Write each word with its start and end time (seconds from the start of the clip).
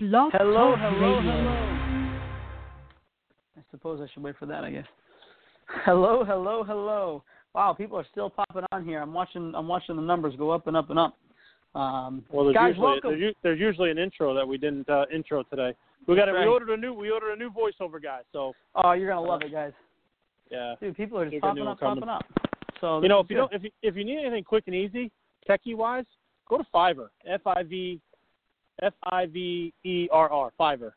Blog 0.00 0.30
Hello, 0.32 0.76
Talk 0.76 0.92
hello, 0.92 1.16
Radio. 1.18 1.32
hello. 1.32 2.18
I 3.56 3.60
suppose 3.72 4.00
I 4.00 4.06
should 4.14 4.22
wait 4.22 4.36
for 4.38 4.46
that. 4.46 4.62
I 4.62 4.70
guess. 4.70 4.86
Hello, 5.84 6.24
hello, 6.24 6.62
hello. 6.62 7.24
Wow, 7.52 7.72
people 7.76 7.98
are 7.98 8.06
still 8.12 8.30
popping 8.30 8.62
on 8.70 8.84
here. 8.84 9.02
I'm 9.02 9.12
watching. 9.12 9.52
I'm 9.56 9.66
watching 9.66 9.96
the 9.96 10.02
numbers 10.02 10.34
go 10.38 10.50
up 10.50 10.68
and 10.68 10.76
up 10.76 10.90
and 10.90 11.00
up. 11.00 11.16
Um, 11.74 12.24
Well, 12.30 12.44
there's 12.44 12.54
guys, 12.54 12.68
usually 12.68 12.84
welcome. 12.86 13.18
There's, 13.18 13.34
there's 13.42 13.58
usually 13.60 13.90
an 13.90 13.98
intro 13.98 14.34
that 14.34 14.46
we 14.46 14.56
didn't 14.56 14.88
uh, 14.88 15.06
intro 15.12 15.42
today. 15.42 15.74
We 16.06 16.14
got 16.14 16.26
That's 16.26 16.38
we 16.38 16.46
ordered 16.46 16.70
a 16.70 16.76
new 16.76 16.94
we 16.94 17.10
ordered 17.10 17.32
a 17.32 17.36
new 17.36 17.50
voiceover 17.50 18.00
guy. 18.00 18.20
So 18.32 18.52
Oh, 18.76 18.92
you're 18.92 19.08
gonna 19.08 19.26
love 19.26 19.42
it, 19.42 19.50
guys. 19.50 19.72
yeah, 20.48 20.76
Dude, 20.80 20.96
people 20.96 21.18
are 21.18 21.24
just 21.24 21.32
You're 21.32 21.40
popping 21.40 21.66
up, 21.66 21.76
it 21.76 21.80
coming. 21.80 22.04
popping 22.04 22.08
up. 22.08 22.24
So 22.80 23.02
you 23.02 23.08
know 23.08 23.18
if 23.18 23.28
you 23.30 23.36
is 23.36 23.40
don't 23.40 23.52
if 23.52 23.64
you 23.64 23.70
if 23.82 23.96
you 23.96 24.04
need 24.04 24.20
anything 24.20 24.44
quick 24.44 24.62
and 24.68 24.76
easy 24.76 25.10
techie 25.50 25.74
wise, 25.76 26.04
go 26.48 26.56
to 26.56 26.64
Fiverr. 26.72 27.08
F 27.26 27.40
I 27.46 27.64
V 27.64 28.00
F 28.82 28.94
I 29.04 29.26
V 29.26 29.72
E 29.84 30.08
R 30.12 30.30
R 30.30 30.50
Fiverr. 30.58 30.92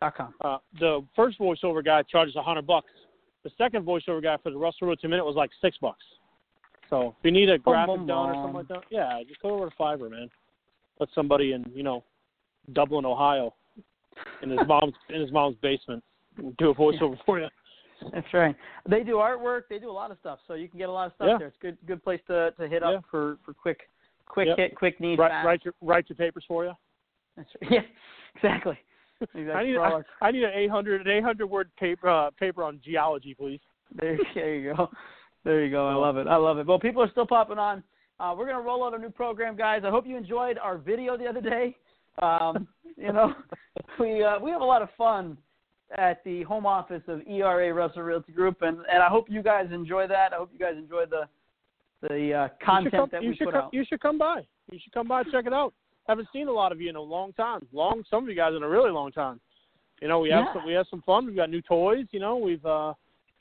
dot 0.00 0.16
com. 0.16 0.34
Uh, 0.42 0.58
the 0.80 1.04
first 1.16 1.38
voiceover 1.38 1.84
guy 1.84 2.02
charges 2.02 2.36
a 2.36 2.42
hundred 2.42 2.66
bucks. 2.66 2.90
The 3.44 3.50
second 3.56 3.84
voiceover 3.86 4.22
guy 4.22 4.36
for 4.42 4.50
the 4.50 4.58
Russell 4.58 4.88
Road 4.88 4.98
two 5.00 5.08
minute 5.08 5.24
was 5.24 5.36
like 5.36 5.50
six 5.60 5.76
bucks. 5.80 6.04
So 6.90 7.14
if 7.18 7.24
you 7.24 7.30
need 7.30 7.50
a 7.50 7.58
graphic 7.58 7.96
boom, 7.96 8.06
done 8.06 8.30
or 8.30 8.34
something 8.34 8.54
like 8.54 8.68
that, 8.68 8.84
yeah, 8.90 9.20
just 9.26 9.40
go 9.42 9.50
over 9.50 9.68
to 9.68 9.76
Fiverr, 9.76 10.10
man. 10.10 10.28
Let 11.00 11.08
somebody 11.14 11.52
in 11.52 11.64
you 11.74 11.82
know 11.82 12.04
Dublin, 12.72 13.04
Ohio, 13.04 13.54
in 14.42 14.50
his 14.50 14.60
mom's 14.66 14.94
in 15.10 15.20
his 15.20 15.30
mom's 15.32 15.56
basement 15.62 16.02
do 16.58 16.70
a 16.70 16.74
voiceover 16.74 17.18
for 17.26 17.40
you. 17.40 17.48
That's 18.12 18.32
right. 18.32 18.54
They 18.88 19.02
do 19.02 19.14
artwork. 19.14 19.62
They 19.68 19.78
do 19.80 19.90
a 19.90 19.92
lot 19.92 20.12
of 20.12 20.18
stuff. 20.20 20.38
So 20.46 20.54
you 20.54 20.68
can 20.68 20.78
get 20.78 20.88
a 20.88 20.92
lot 20.92 21.06
of 21.08 21.12
stuff 21.14 21.28
Yeah. 21.32 21.38
there. 21.38 21.48
It's 21.48 21.56
good. 21.60 21.76
Good 21.86 22.02
place 22.02 22.20
to 22.28 22.52
to 22.58 22.68
hit 22.68 22.82
Yeah. 22.82 22.98
up 22.98 23.04
for 23.10 23.38
for 23.44 23.52
quick 23.52 23.88
quick 24.26 24.46
Yep. 24.48 24.56
hit, 24.56 24.74
quick 24.76 25.00
need. 25.00 25.18
Write, 25.18 25.44
write 25.44 25.64
your 25.64 25.74
write 25.82 26.08
your 26.08 26.16
papers 26.16 26.44
for 26.46 26.64
you. 26.64 26.72
That's 27.38 27.48
right. 27.62 27.70
Yeah, 27.72 27.80
exactly. 28.34 28.78
exactly. 29.20 29.52
I 29.52 29.64
need 29.64 29.74
For 29.76 30.04
I, 30.20 30.26
I 30.26 30.30
need 30.30 30.44
an 30.44 30.52
800 30.54 31.06
an 31.06 31.12
800 31.12 31.46
word 31.46 31.70
paper 31.78 32.08
uh, 32.08 32.30
paper 32.38 32.62
on 32.62 32.80
geology, 32.84 33.34
please. 33.34 33.60
There, 33.94 34.18
there 34.34 34.54
you 34.54 34.74
go. 34.74 34.90
There 35.44 35.64
you 35.64 35.70
go. 35.70 35.86
I 35.86 35.94
love 35.94 36.16
it. 36.16 36.26
I 36.26 36.36
love 36.36 36.58
it. 36.58 36.66
Well, 36.66 36.78
people 36.78 37.02
are 37.02 37.10
still 37.10 37.26
popping 37.26 37.58
on. 37.58 37.82
Uh, 38.20 38.34
we're 38.36 38.46
gonna 38.46 38.60
roll 38.60 38.84
out 38.84 38.94
a 38.94 38.98
new 38.98 39.10
program, 39.10 39.56
guys. 39.56 39.82
I 39.84 39.90
hope 39.90 40.06
you 40.06 40.16
enjoyed 40.16 40.58
our 40.58 40.76
video 40.76 41.16
the 41.16 41.26
other 41.26 41.40
day. 41.40 41.76
Um, 42.20 42.66
you 42.96 43.12
know, 43.12 43.32
we 44.00 44.24
uh, 44.24 44.38
we 44.40 44.50
have 44.50 44.60
a 44.60 44.64
lot 44.64 44.82
of 44.82 44.88
fun 44.98 45.38
at 45.96 46.22
the 46.24 46.42
home 46.42 46.66
office 46.66 47.02
of 47.06 47.20
ERA 47.26 47.72
Russell 47.72 48.02
Realty 48.02 48.32
Group, 48.32 48.62
and 48.62 48.78
and 48.92 49.02
I 49.02 49.08
hope 49.08 49.26
you 49.30 49.42
guys 49.42 49.68
enjoy 49.72 50.06
that. 50.08 50.32
I 50.32 50.36
hope 50.36 50.50
you 50.52 50.58
guys 50.58 50.74
enjoy 50.76 51.04
the 51.06 51.28
the 52.02 52.34
uh, 52.34 52.48
content 52.64 52.94
come, 52.94 53.08
that 53.12 53.22
we 53.22 53.36
put 53.36 53.52
come, 53.52 53.64
out. 53.64 53.74
You 53.74 53.84
should 53.88 54.00
come 54.00 54.18
by. 54.18 54.46
You 54.70 54.78
should 54.82 54.92
come 54.92 55.08
by 55.08 55.22
check 55.24 55.46
it 55.46 55.52
out. 55.52 55.72
Haven't 56.08 56.28
seen 56.32 56.48
a 56.48 56.52
lot 56.52 56.72
of 56.72 56.80
you 56.80 56.88
in 56.88 56.96
a 56.96 57.00
long 57.00 57.32
time. 57.34 57.66
Long 57.72 58.02
some 58.10 58.24
of 58.24 58.28
you 58.30 58.34
guys 58.34 58.54
in 58.56 58.62
a 58.62 58.68
really 58.68 58.90
long 58.90 59.12
time. 59.12 59.40
You 60.00 60.08
know, 60.08 60.20
we 60.20 60.30
have 60.30 60.44
Yeah. 60.46 60.52
some 60.54 60.64
we 60.64 60.72
have 60.72 60.86
some 60.88 61.02
fun. 61.02 61.26
We've 61.26 61.36
got 61.36 61.50
new 61.50 61.60
toys. 61.62 62.06
You 62.12 62.20
know, 62.20 62.36
we've 62.36 62.64
uh, 62.64 62.94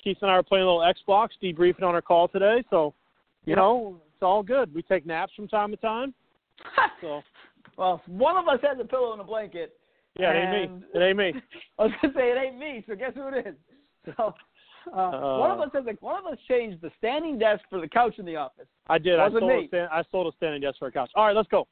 Keith 0.03 0.17
and 0.21 0.29
I 0.29 0.33
are 0.35 0.43
playing 0.43 0.65
a 0.65 0.67
little 0.71 0.81
Xbox, 0.81 1.29
debriefing 1.41 1.83
on 1.83 1.95
our 1.95 2.01
call 2.01 2.27
today. 2.27 2.63
So, 2.69 2.93
you 3.45 3.51
Yep. 3.51 3.57
know, 3.57 4.01
it's 4.13 4.21
all 4.23 4.43
good. 4.43 4.73
We 4.73 4.81
take 4.81 5.05
naps 5.05 5.33
from 5.33 5.47
time 5.47 5.71
to 5.71 5.77
time. 5.77 6.13
So, 7.01 7.21
well, 7.77 8.01
one 8.07 8.37
of 8.37 8.47
us 8.47 8.59
has 8.63 8.79
a 8.79 8.83
pillow 8.85 9.11
and 9.11 9.21
a 9.21 9.23
blanket. 9.23 9.77
yeah, 10.19 10.31
it 10.33 10.41
ain't 10.41 10.51
me. 10.51 10.83
It 10.95 10.99
ain't 11.03 11.17
me. 11.17 11.33
I 11.79 11.83
was 11.83 11.91
gonna 12.01 12.13
say 12.15 12.31
it 12.31 12.37
ain't 12.37 12.57
me, 12.57 12.83
so 12.87 12.95
guess 12.95 13.13
who 13.13 13.27
it 13.27 13.45
is? 13.47 13.55
So 14.17 14.33
uh, 14.93 15.11
one 15.37 15.51
of 15.51 15.59
Uh. 15.59 15.63
us 15.63 15.69
has 15.73 15.85
a, 15.85 15.91
one 16.03 16.17
of 16.17 16.25
us 16.31 16.39
changed 16.47 16.81
the 16.81 16.89
standing 16.97 17.37
desk 17.37 17.61
for 17.69 17.79
the 17.79 17.87
couch 17.87 18.15
in 18.17 18.25
the 18.25 18.35
office. 18.35 18.67
I 18.87 18.97
did. 18.97 19.19
I 19.19 19.29
sold, 19.29 19.43
me. 19.43 19.65
a 19.65 19.67
stand, 19.67 19.89
I 19.91 20.03
sold 20.11 20.33
a 20.33 20.35
standing 20.37 20.61
desk 20.61 20.79
for 20.79 20.87
a 20.87 20.91
couch. 20.91 21.11
All 21.15 21.25
right, 21.25 21.35
let's 21.35 21.49
go. 21.49 21.67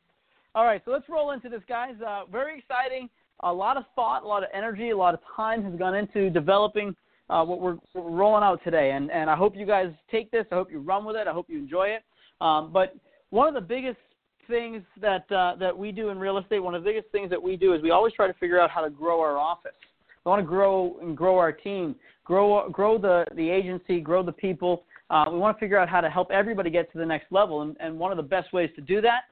All 0.56 0.64
right, 0.64 0.82
so 0.86 0.92
let's 0.92 1.10
roll 1.10 1.32
into 1.32 1.50
this, 1.50 1.62
guys. 1.68 1.96
Uh, 2.06 2.22
very 2.32 2.58
exciting. 2.58 3.10
A 3.42 3.52
lot 3.52 3.76
of 3.76 3.84
thought, 3.94 4.24
a 4.24 4.28
lot 4.28 4.42
of 4.42 4.48
energy, 4.54 4.92
a 4.92 4.98
lot 4.98 5.14
of 5.14 5.20
time 5.36 5.62
has 5.66 5.78
gone 5.78 5.94
into 5.94 6.30
developing 6.30 6.96
uh, 7.30 7.44
what 7.44 7.60
we're, 7.60 7.74
what 7.92 8.06
we're 8.06 8.18
rolling 8.18 8.42
out 8.42 8.64
today, 8.64 8.92
and 8.92 9.12
and 9.12 9.30
I 9.30 9.36
hope 9.36 9.54
you 9.58 9.66
guys 9.66 9.92
take 10.10 10.32
this. 10.32 10.46
I 10.54 10.56
hope 10.56 10.72
you 10.72 10.80
run 10.80 11.04
with 11.04 11.18
it. 11.18 11.28
I 11.28 11.34
hope 11.34 11.48
you 11.50 11.58
enjoy 11.58 11.88
it. 11.88 12.04
Um, 12.40 12.72
but 12.72 12.96
one 13.32 13.50
of 13.50 13.54
the 13.54 13.60
biggest 13.60 13.98
things 14.48 14.82
that 15.02 15.30
uh, 15.30 15.56
that 15.60 15.78
we 15.78 15.92
do 15.92 16.08
in 16.08 16.18
real 16.18 16.38
estate, 16.38 16.60
one 16.60 16.74
of 16.74 16.86
the 16.86 16.90
biggest 16.90 17.12
things 17.12 17.30
that 17.32 17.44
we 17.44 17.58
do 17.58 17.74
is 17.74 17.82
we 17.82 17.92
always 17.92 18.14
try 18.14 18.26
to 18.26 18.34
figure 18.36 18.58
out 18.58 18.70
how 18.70 18.80
to 18.80 18.90
grow 18.90 19.20
our 19.20 19.38
office. 19.38 19.76
We 20.24 20.30
want 20.30 20.40
to 20.40 20.48
grow 20.48 20.96
and 21.02 21.18
grow 21.18 21.38
our 21.38 21.52
team, 21.52 21.96
grow 22.24 22.70
grow 22.70 22.98
the 22.98 23.26
the 23.36 23.50
agency, 23.50 24.00
grow 24.00 24.24
the 24.24 24.32
people. 24.32 24.86
Uh, 25.10 25.26
we 25.30 25.38
want 25.38 25.58
to 25.58 25.60
figure 25.60 25.78
out 25.78 25.90
how 25.90 26.00
to 26.00 26.10
help 26.10 26.32
everybody 26.32 26.70
get 26.70 26.90
to 26.94 26.98
the 26.98 27.06
next 27.06 27.30
level, 27.30 27.62
and, 27.62 27.76
and 27.82 28.00
one 28.00 28.12
of 28.12 28.18
the 28.18 28.24
best 28.24 28.54
ways 28.54 28.70
to 28.76 28.82
do 28.82 29.02
that 29.02 29.24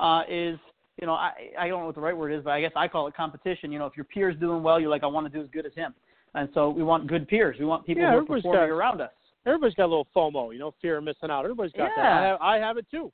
uh, 0.00 0.22
is 0.28 0.58
you 1.00 1.06
know 1.06 1.14
I 1.14 1.32
I 1.58 1.68
don't 1.68 1.80
know 1.80 1.86
what 1.86 1.94
the 1.94 2.00
right 2.00 2.16
word 2.16 2.32
is, 2.32 2.42
but 2.44 2.50
I 2.50 2.60
guess 2.60 2.72
I 2.76 2.88
call 2.88 3.06
it 3.06 3.14
competition. 3.16 3.72
You 3.72 3.78
know, 3.78 3.86
if 3.86 3.96
your 3.96 4.04
peer's 4.04 4.36
doing 4.38 4.62
well, 4.62 4.78
you're 4.80 4.90
like 4.90 5.02
I 5.02 5.06
want 5.06 5.30
to 5.30 5.36
do 5.36 5.42
as 5.42 5.50
good 5.50 5.66
as 5.66 5.72
him, 5.74 5.94
and 6.34 6.48
so 6.54 6.70
we 6.70 6.82
want 6.82 7.06
good 7.06 7.26
peers. 7.28 7.56
We 7.58 7.64
want 7.66 7.86
people 7.86 8.02
Yeah, 8.02 8.12
who 8.12 8.18
are 8.18 8.24
performing 8.24 8.52
got- 8.60 8.68
around 8.70 9.00
us. 9.00 9.10
Everybody's 9.44 9.74
got 9.74 9.86
a 9.86 9.92
little 9.92 10.06
FOMO, 10.14 10.52
you 10.52 10.60
know, 10.60 10.72
fear 10.80 10.98
of 10.98 11.04
missing 11.04 11.28
out. 11.28 11.40
Everybody's 11.44 11.72
got 11.72 11.90
that. 11.96 12.02
Yeah. 12.02 12.20
I 12.20 12.26
have, 12.26 12.40
I 12.40 12.56
have 12.58 12.76
it 12.76 12.86
too. 12.92 13.10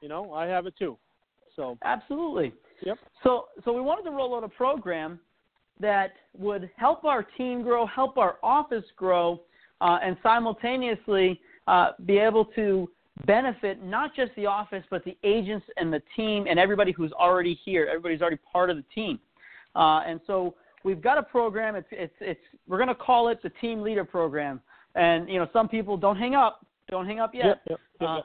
You 0.00 0.08
know, 0.08 0.32
I 0.32 0.46
have 0.46 0.64
it 0.66 0.72
too. 0.78 0.96
So, 1.54 1.76
Absolutely. 1.84 2.52
Yep. 2.82 2.98
So 3.22 3.46
so 3.64 3.72
we 3.72 3.80
wanted 3.82 4.04
to 4.04 4.10
roll 4.10 4.34
out 4.36 4.44
a 4.44 4.48
program 4.48 5.18
that 5.80 6.12
would 6.38 6.70
help 6.76 7.04
our 7.04 7.22
team 7.22 7.62
grow, 7.62 7.86
help 7.86 8.16
our 8.16 8.36
office 8.42 8.84
grow, 8.96 9.40
uh, 9.82 9.98
and 10.02 10.16
simultaneously 10.22 11.40
uh, 11.66 11.90
be 12.06 12.16
able 12.18 12.44
to 12.44 12.88
benefit 13.24 13.82
not 13.82 14.14
just 14.14 14.30
the 14.36 14.44
office 14.44 14.84
but 14.90 15.02
the 15.04 15.16
agents 15.24 15.64
and 15.78 15.92
the 15.92 16.02
team 16.14 16.46
and 16.48 16.58
everybody 16.58 16.92
who's 16.92 17.12
already 17.12 17.58
here. 17.64 17.86
Everybody's 17.86 18.20
already 18.20 18.38
part 18.52 18.70
of 18.70 18.76
the 18.76 18.84
team. 18.94 19.18
Uh, 19.74 20.00
and 20.06 20.20
so 20.26 20.54
we've 20.84 21.02
got 21.02 21.18
a 21.18 21.22
program. 21.22 21.76
It's 21.76 21.88
it's 21.90 22.14
it's 22.20 22.40
we're 22.68 22.78
going 22.78 22.88
to 22.88 22.94
call 22.94 23.28
it 23.28 23.42
the 23.42 23.50
Team 23.60 23.82
Leader 23.82 24.04
Program. 24.04 24.60
And 24.94 25.28
you 25.28 25.38
know, 25.38 25.48
some 25.52 25.68
people 25.68 25.96
don't 25.96 26.16
hang 26.16 26.34
up. 26.34 26.64
Don't 26.88 27.06
hang 27.06 27.20
up 27.20 27.34
yet. 27.34 27.46
yep, 27.46 27.62
yep, 27.68 27.80
yep, 28.00 28.08
Uh, 28.08 28.20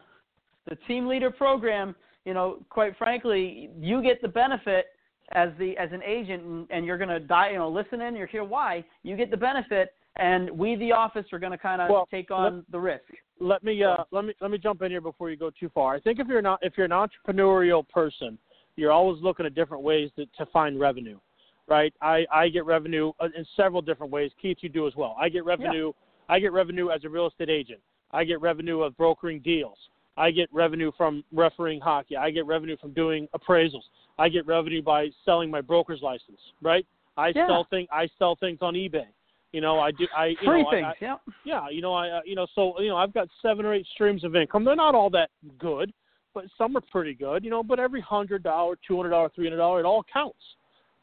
the 0.70 0.76
team 0.88 1.08
leader 1.08 1.32
program, 1.32 1.96
you 2.26 2.34
know, 2.34 2.60
quite 2.70 2.96
frankly, 2.98 3.70
you 3.80 4.02
get 4.02 4.22
the 4.22 4.28
benefit 4.28 4.86
as 5.34 5.50
the 5.58 5.76
as 5.78 5.92
an 5.92 6.02
agent, 6.04 6.44
and, 6.44 6.68
and 6.70 6.86
you're 6.86 6.98
going 6.98 7.10
to 7.10 7.20
die, 7.20 7.52
you 7.52 7.58
know, 7.58 7.70
listen 7.70 8.02
in. 8.02 8.16
You're 8.16 8.28
here. 8.28 8.44
Why? 8.44 8.84
You 9.04 9.18
get 9.18 9.32
the 9.32 9.38
benefit, 9.38 9.94
and 10.18 10.50
we, 10.52 10.76
the 10.76 10.92
office, 10.92 11.26
are 11.34 11.40
going 11.40 11.52
to 11.52 11.58
kind 11.58 11.82
of 11.82 11.90
Well, 11.90 12.08
take 12.12 12.32
on 12.32 12.66
the 12.72 12.80
risk. 12.80 13.04
Let 13.42 13.64
me 13.64 13.84
uh, 13.84 14.04
let 14.12 14.24
me 14.24 14.34
let 14.40 14.52
me 14.52 14.58
jump 14.58 14.82
in 14.84 14.92
here 14.92 15.02
before 15.02 15.30
you 15.30 15.36
go 15.36 15.50
too 15.50 15.70
far. 15.74 15.96
I 15.96 16.00
think 16.00 16.20
if 16.20 16.28
you're 16.28 16.42
not 16.42 16.60
if 16.62 16.74
you're 16.78 16.86
an 16.86 16.92
entrepreneurial 16.92 17.88
person, 17.90 18.38
you're 18.76 18.92
always 18.92 19.22
looking 19.22 19.46
at 19.46 19.56
different 19.56 19.84
ways 19.84 20.12
to, 20.16 20.26
to 20.38 20.46
find 20.52 20.80
revenue, 20.80 21.20
right? 21.68 21.94
I 22.02 22.26
I 22.32 22.50
get 22.50 22.66
revenue 22.66 23.12
uh, 23.20 23.28
in 23.36 23.46
several 23.58 23.82
different 23.82 24.12
ways. 24.12 24.32
Keith, 24.42 24.58
you 24.62 24.70
do 24.70 24.88
as 24.88 24.96
well. 24.96 25.16
I 25.20 25.28
get 25.28 25.44
revenue. 25.44 25.92
I 26.30 26.40
get 26.40 26.54
revenue 26.54 26.92
as 26.92 27.04
a 27.04 27.10
real 27.10 27.28
estate 27.28 27.50
agent. 27.50 27.80
I 28.12 28.24
get 28.24 28.40
revenue 28.40 28.82
of 28.82 28.96
brokering 28.96 29.40
deals. 29.40 29.78
I 30.18 30.30
get 30.32 30.50
revenue 30.54 30.92
from 30.96 31.24
refereeing 31.34 31.82
hockey. 31.82 32.16
I 32.16 32.30
get 32.30 32.46
revenue 32.46 32.78
from 32.78 32.94
doing 32.94 33.28
appraisals. 33.36 33.84
I 34.20 34.30
get 34.30 34.46
revenue 34.46 34.82
by 34.82 35.10
selling 35.26 35.50
my 35.50 35.62
broker's 35.62 36.02
license, 36.02 36.40
right? 36.62 36.86
I 37.18 37.30
Yeah. 37.30 37.48
sell 37.48 37.64
thing 37.66 37.88
I 37.92 38.08
sell 38.20 38.36
things 38.36 38.60
on 38.62 38.76
eBay. 38.76 39.08
You 39.52 39.60
know, 39.62 39.80
I 39.80 39.92
do 39.92 40.08
I 40.16 40.28
you 40.28 40.38
Free 40.46 40.64
know, 40.64 40.72
things. 40.72 40.88
I, 40.88 40.94
yeah. 41.02 41.16
yeah, 41.44 41.70
you 41.70 41.82
know, 41.82 41.94
I 41.94 42.10
uh, 42.10 42.22
you 42.26 42.36
know, 42.36 42.48
so 42.56 42.80
you 42.80 42.88
know, 42.90 42.98
I've 42.98 43.14
got 43.14 43.28
seven 43.42 43.66
or 43.66 43.74
eight 43.74 43.86
streams 43.94 44.24
of 44.24 44.36
income. 44.36 44.64
They're 44.64 44.76
not 44.76 44.96
all 44.96 45.10
that 45.10 45.30
good, 45.60 45.92
but 46.34 46.46
some 46.58 46.78
are 46.78 46.84
pretty 46.92 47.14
good, 47.14 47.44
you 47.44 47.50
know. 47.50 47.62
But 47.62 47.80
every 47.80 48.02
hundred 48.02 48.44
dollar, 48.44 48.78
two 48.88 48.96
hundred 48.96 49.10
dollar, 49.10 49.30
three 49.36 49.46
hundred 49.46 49.58
dollar, 49.58 49.82
it 49.82 49.86
all 49.86 50.06
counts, 50.12 50.40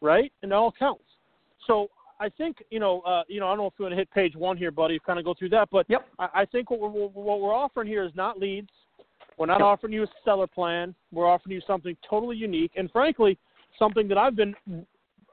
right? 0.00 0.32
And 0.42 0.50
it 0.52 0.54
all 0.54 0.72
counts. 0.78 1.04
So 1.66 1.88
I 2.20 2.30
think 2.30 2.56
you 2.70 2.80
know, 2.80 3.00
uh, 3.02 3.24
you 3.28 3.38
know, 3.38 3.48
I 3.48 3.50
don't 3.50 3.58
know 3.58 3.66
if 3.66 3.74
you 3.78 3.82
want 3.82 3.92
to 3.92 3.96
hit 3.96 4.10
page 4.12 4.34
one 4.34 4.56
here, 4.56 4.70
buddy. 4.70 4.98
Kind 5.04 5.18
of 5.18 5.26
go 5.26 5.34
through 5.34 5.50
that, 5.50 5.68
but 5.70 5.84
Yep. 5.90 6.06
I, 6.18 6.28
I 6.34 6.44
think 6.46 6.70
what 6.70 6.80
we're 6.80 6.88
what 6.88 7.40
we're 7.40 7.54
offering 7.54 7.86
here 7.86 8.04
is 8.04 8.12
not 8.14 8.38
leads. 8.38 8.70
We're 9.36 9.46
not 9.46 9.60
Yep. 9.60 9.66
offering 9.66 9.92
you 9.92 10.04
a 10.04 10.06
seller 10.24 10.46
plan. 10.46 10.94
We're 11.12 11.28
offering 11.28 11.54
you 11.54 11.60
something 11.66 11.96
totally 12.08 12.36
unique, 12.36 12.72
and 12.76 12.90
frankly, 12.90 13.38
something 13.78 14.08
that 14.08 14.16
I've 14.16 14.34
been 14.36 14.54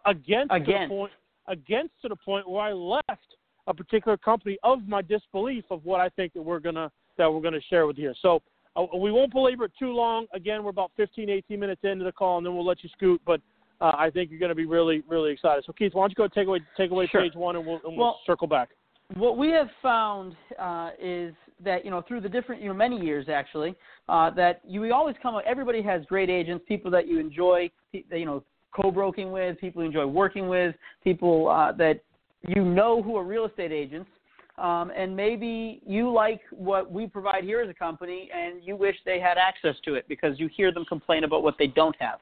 against 0.05 0.49
to 0.49 0.55
Against. 0.57 0.89
the 0.91 0.95
point 0.95 1.11
against 1.47 1.93
to 2.01 2.09
the 2.09 2.15
point 2.15 2.49
where 2.49 2.61
I 2.61 2.73
left 2.73 3.35
a 3.67 3.73
particular 3.73 4.17
company 4.17 4.57
of 4.63 4.87
my 4.87 5.01
disbelief 5.01 5.65
of 5.71 5.83
what 5.85 5.99
I 5.99 6.09
think 6.09 6.33
that 6.33 6.41
we're 6.41 6.59
gonna 6.59 6.91
that 7.17 7.31
we're 7.31 7.41
gonna 7.41 7.61
share 7.69 7.87
with 7.87 7.97
you 7.97 8.05
here. 8.05 8.15
So 8.21 8.41
uh, 8.75 8.85
we 8.97 9.11
won't 9.11 9.31
belabor 9.31 9.65
it 9.65 9.71
too 9.79 9.93
long. 9.93 10.27
Again, 10.33 10.63
we're 10.63 10.69
about 10.69 10.91
15, 10.97 11.29
18 11.29 11.59
minutes 11.59 11.81
into 11.83 12.03
the 12.03 12.11
call, 12.11 12.37
and 12.37 12.45
then 12.45 12.53
we'll 12.55 12.65
let 12.65 12.83
you 12.83 12.89
scoot. 12.89 13.21
But 13.25 13.41
uh, 13.81 13.93
I 13.97 14.09
think 14.09 14.29
you're 14.29 14.39
going 14.39 14.49
to 14.49 14.55
be 14.55 14.65
really, 14.65 15.01
really 15.07 15.31
excited. 15.31 15.63
So 15.65 15.73
Keith, 15.73 15.93
why 15.93 16.03
don't 16.03 16.09
you 16.11 16.15
go 16.15 16.27
take 16.27 16.47
away 16.47 16.59
take 16.77 16.91
away 16.91 17.07
Sure. 17.07 17.21
page 17.21 17.35
one, 17.35 17.55
and 17.55 17.65
we'll, 17.65 17.75
and 17.85 17.95
we'll 17.97 17.97
Well- 17.97 18.19
circle 18.25 18.47
back. 18.47 18.69
what 19.15 19.37
we 19.37 19.49
have 19.51 19.69
found 19.81 20.35
uh, 20.59 20.91
is 20.99 21.33
that 21.63 21.85
you 21.85 21.91
know 21.91 22.01
through 22.01 22.19
the 22.21 22.29
different 22.29 22.61
you 22.61 22.67
know 22.67 22.73
many 22.73 22.99
years 22.99 23.29
actually 23.29 23.75
uh, 24.09 24.29
that 24.31 24.59
you 24.67 24.81
we 24.81 24.91
always 24.91 25.15
come 25.21 25.39
everybody 25.45 25.81
has 25.81 26.03
great 26.05 26.29
agents 26.29 26.65
people 26.67 26.91
that 26.91 27.07
you 27.07 27.17
enjoy 27.19 27.69
you 27.93 28.25
know 28.25 28.43
co-broking 28.75 29.31
with 29.31 29.59
people 29.59 29.81
you 29.81 29.87
enjoy 29.87 30.05
working 30.05 30.47
with 30.47 30.75
people 31.03 31.47
uh, 31.49 31.71
that 31.71 32.01
you 32.47 32.63
know 32.63 33.01
who 33.01 33.15
are 33.15 33.23
real 33.23 33.45
estate 33.45 33.71
agents 33.71 34.09
um, 34.57 34.91
and 34.95 35.15
maybe 35.15 35.81
you 35.85 36.11
like 36.11 36.41
what 36.51 36.91
we 36.91 37.07
provide 37.07 37.43
here 37.43 37.61
as 37.61 37.69
a 37.69 37.73
company 37.73 38.29
and 38.33 38.63
you 38.63 38.75
wish 38.75 38.95
they 39.05 39.19
had 39.19 39.37
access 39.37 39.75
to 39.83 39.95
it 39.95 40.05
because 40.07 40.39
you 40.39 40.49
hear 40.55 40.71
them 40.71 40.85
complain 40.85 41.23
about 41.23 41.43
what 41.43 41.55
they 41.57 41.67
don't 41.67 41.95
have 41.99 42.19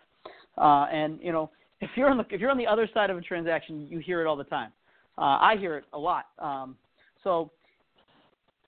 uh, 0.57 0.87
and 0.91 1.19
you 1.21 1.31
know 1.31 1.49
if 1.83 1.89
you're 1.95 2.09
on 2.09 2.17
the 2.17 2.25
if 2.29 2.39
you're 2.39 2.49
on 2.49 2.57
the 2.57 2.65
other 2.65 2.89
side 2.93 3.09
of 3.09 3.17
a 3.17 3.21
transaction, 3.21 3.87
you 3.89 3.99
hear 3.99 4.21
it 4.21 4.27
all 4.27 4.37
the 4.37 4.45
time. 4.45 4.71
Uh, 5.17 5.37
I 5.39 5.57
hear 5.59 5.77
it 5.77 5.83
a 5.93 5.99
lot. 5.99 6.25
Um, 6.39 6.75
so, 7.23 7.51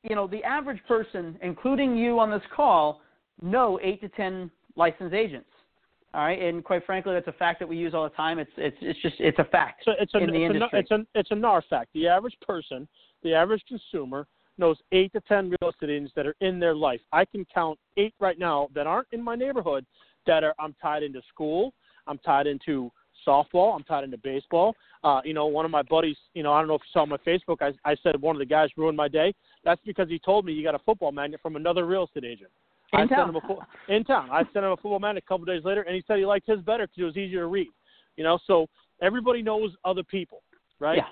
you 0.03 0.15
know, 0.15 0.27
the 0.27 0.43
average 0.43 0.81
person, 0.87 1.37
including 1.41 1.97
you 1.97 2.19
on 2.19 2.29
this 2.29 2.41
call, 2.55 3.01
know 3.41 3.79
eight 3.81 4.01
to 4.01 4.09
ten 4.09 4.51
licensed 4.75 5.13
agents. 5.13 5.47
All 6.15 6.23
right, 6.23 6.41
and 6.41 6.63
quite 6.63 6.85
frankly, 6.85 7.13
that's 7.13 7.27
a 7.27 7.33
fact 7.33 7.59
that 7.59 7.67
we 7.67 7.75
use 7.75 7.93
all 7.93 8.05
the 8.05 8.15
time. 8.15 8.39
It's 8.39 8.51
it's 8.55 8.77
it's 8.79 9.01
just 9.01 9.15
it's 9.19 9.37
a 9.37 9.43
fact 9.43 9.81
so 9.83 9.91
it's 9.99 10.13
a, 10.13 10.19
in 10.19 10.31
the 10.31 10.45
it's 10.45 10.55
industry. 10.55 10.79
A, 10.79 10.81
it's 10.81 10.91
a 10.91 11.05
it's 11.13 11.31
a 11.31 11.35
NAR 11.35 11.61
fact. 11.69 11.89
The 11.93 12.07
average 12.07 12.37
person, 12.41 12.87
the 13.21 13.33
average 13.33 13.61
consumer, 13.67 14.25
knows 14.57 14.77
eight 14.93 15.11
to 15.11 15.19
ten 15.27 15.49
real 15.49 15.71
estate 15.71 15.89
agents 15.89 16.13
that 16.15 16.25
are 16.25 16.35
in 16.39 16.57
their 16.57 16.73
life. 16.73 17.01
I 17.11 17.25
can 17.25 17.45
count 17.53 17.77
eight 17.97 18.13
right 18.21 18.39
now 18.39 18.69
that 18.73 18.87
aren't 18.87 19.09
in 19.11 19.21
my 19.21 19.35
neighborhood 19.35 19.85
that 20.25 20.41
are 20.41 20.55
I'm 20.57 20.73
tied 20.81 21.03
into 21.03 21.21
school, 21.27 21.73
I'm 22.07 22.17
tied 22.19 22.47
into 22.47 22.89
softball, 23.27 23.75
I'm 23.75 23.83
tied 23.83 24.05
into 24.05 24.17
baseball. 24.19 24.73
Uh, 25.03 25.19
you 25.25 25.33
know, 25.33 25.47
one 25.47 25.65
of 25.65 25.71
my 25.71 25.83
buddies, 25.83 26.15
you 26.33 26.43
know, 26.43 26.53
I 26.53 26.59
don't 26.59 26.69
know 26.69 26.75
if 26.75 26.81
you 26.81 26.91
saw 26.93 27.05
my 27.05 27.17
Facebook, 27.17 27.57
I, 27.59 27.73
I 27.89 27.97
said 28.03 28.21
one 28.21 28.37
of 28.37 28.39
the 28.39 28.45
guys 28.45 28.69
ruined 28.77 28.95
my 28.95 29.09
day. 29.09 29.33
That's 29.65 29.81
because 29.85 30.07
he 30.07 30.17
told 30.19 30.45
me 30.45 30.53
you 30.53 30.63
got 30.63 30.75
a 30.75 30.79
football 30.79 31.11
magnet 31.11 31.41
from 31.43 31.57
another 31.57 31.85
real 31.85 32.05
estate 32.05 32.23
agent. 32.23 32.51
In 32.93 32.99
I 32.99 33.05
town. 33.07 33.33
Sent 33.33 33.43
him 33.43 33.57
a, 33.89 33.93
in 33.93 34.03
town. 34.03 34.29
I 34.31 34.43
sent 34.53 34.57
him 34.65 34.71
a 34.71 34.77
football 34.77 34.99
magnet 34.99 35.23
a 35.25 35.27
couple 35.27 35.45
days 35.45 35.63
later, 35.63 35.81
and 35.81 35.95
he 35.95 36.03
said 36.07 36.17
he 36.17 36.25
liked 36.25 36.47
his 36.47 36.59
better 36.61 36.87
because 36.87 37.01
it 37.01 37.03
was 37.03 37.17
easier 37.17 37.41
to 37.41 37.47
read. 37.47 37.67
You 38.15 38.23
know, 38.23 38.39
so 38.47 38.67
everybody 39.01 39.41
knows 39.41 39.71
other 39.83 40.03
people, 40.03 40.41
right? 40.79 40.97
Yeah. 40.97 41.07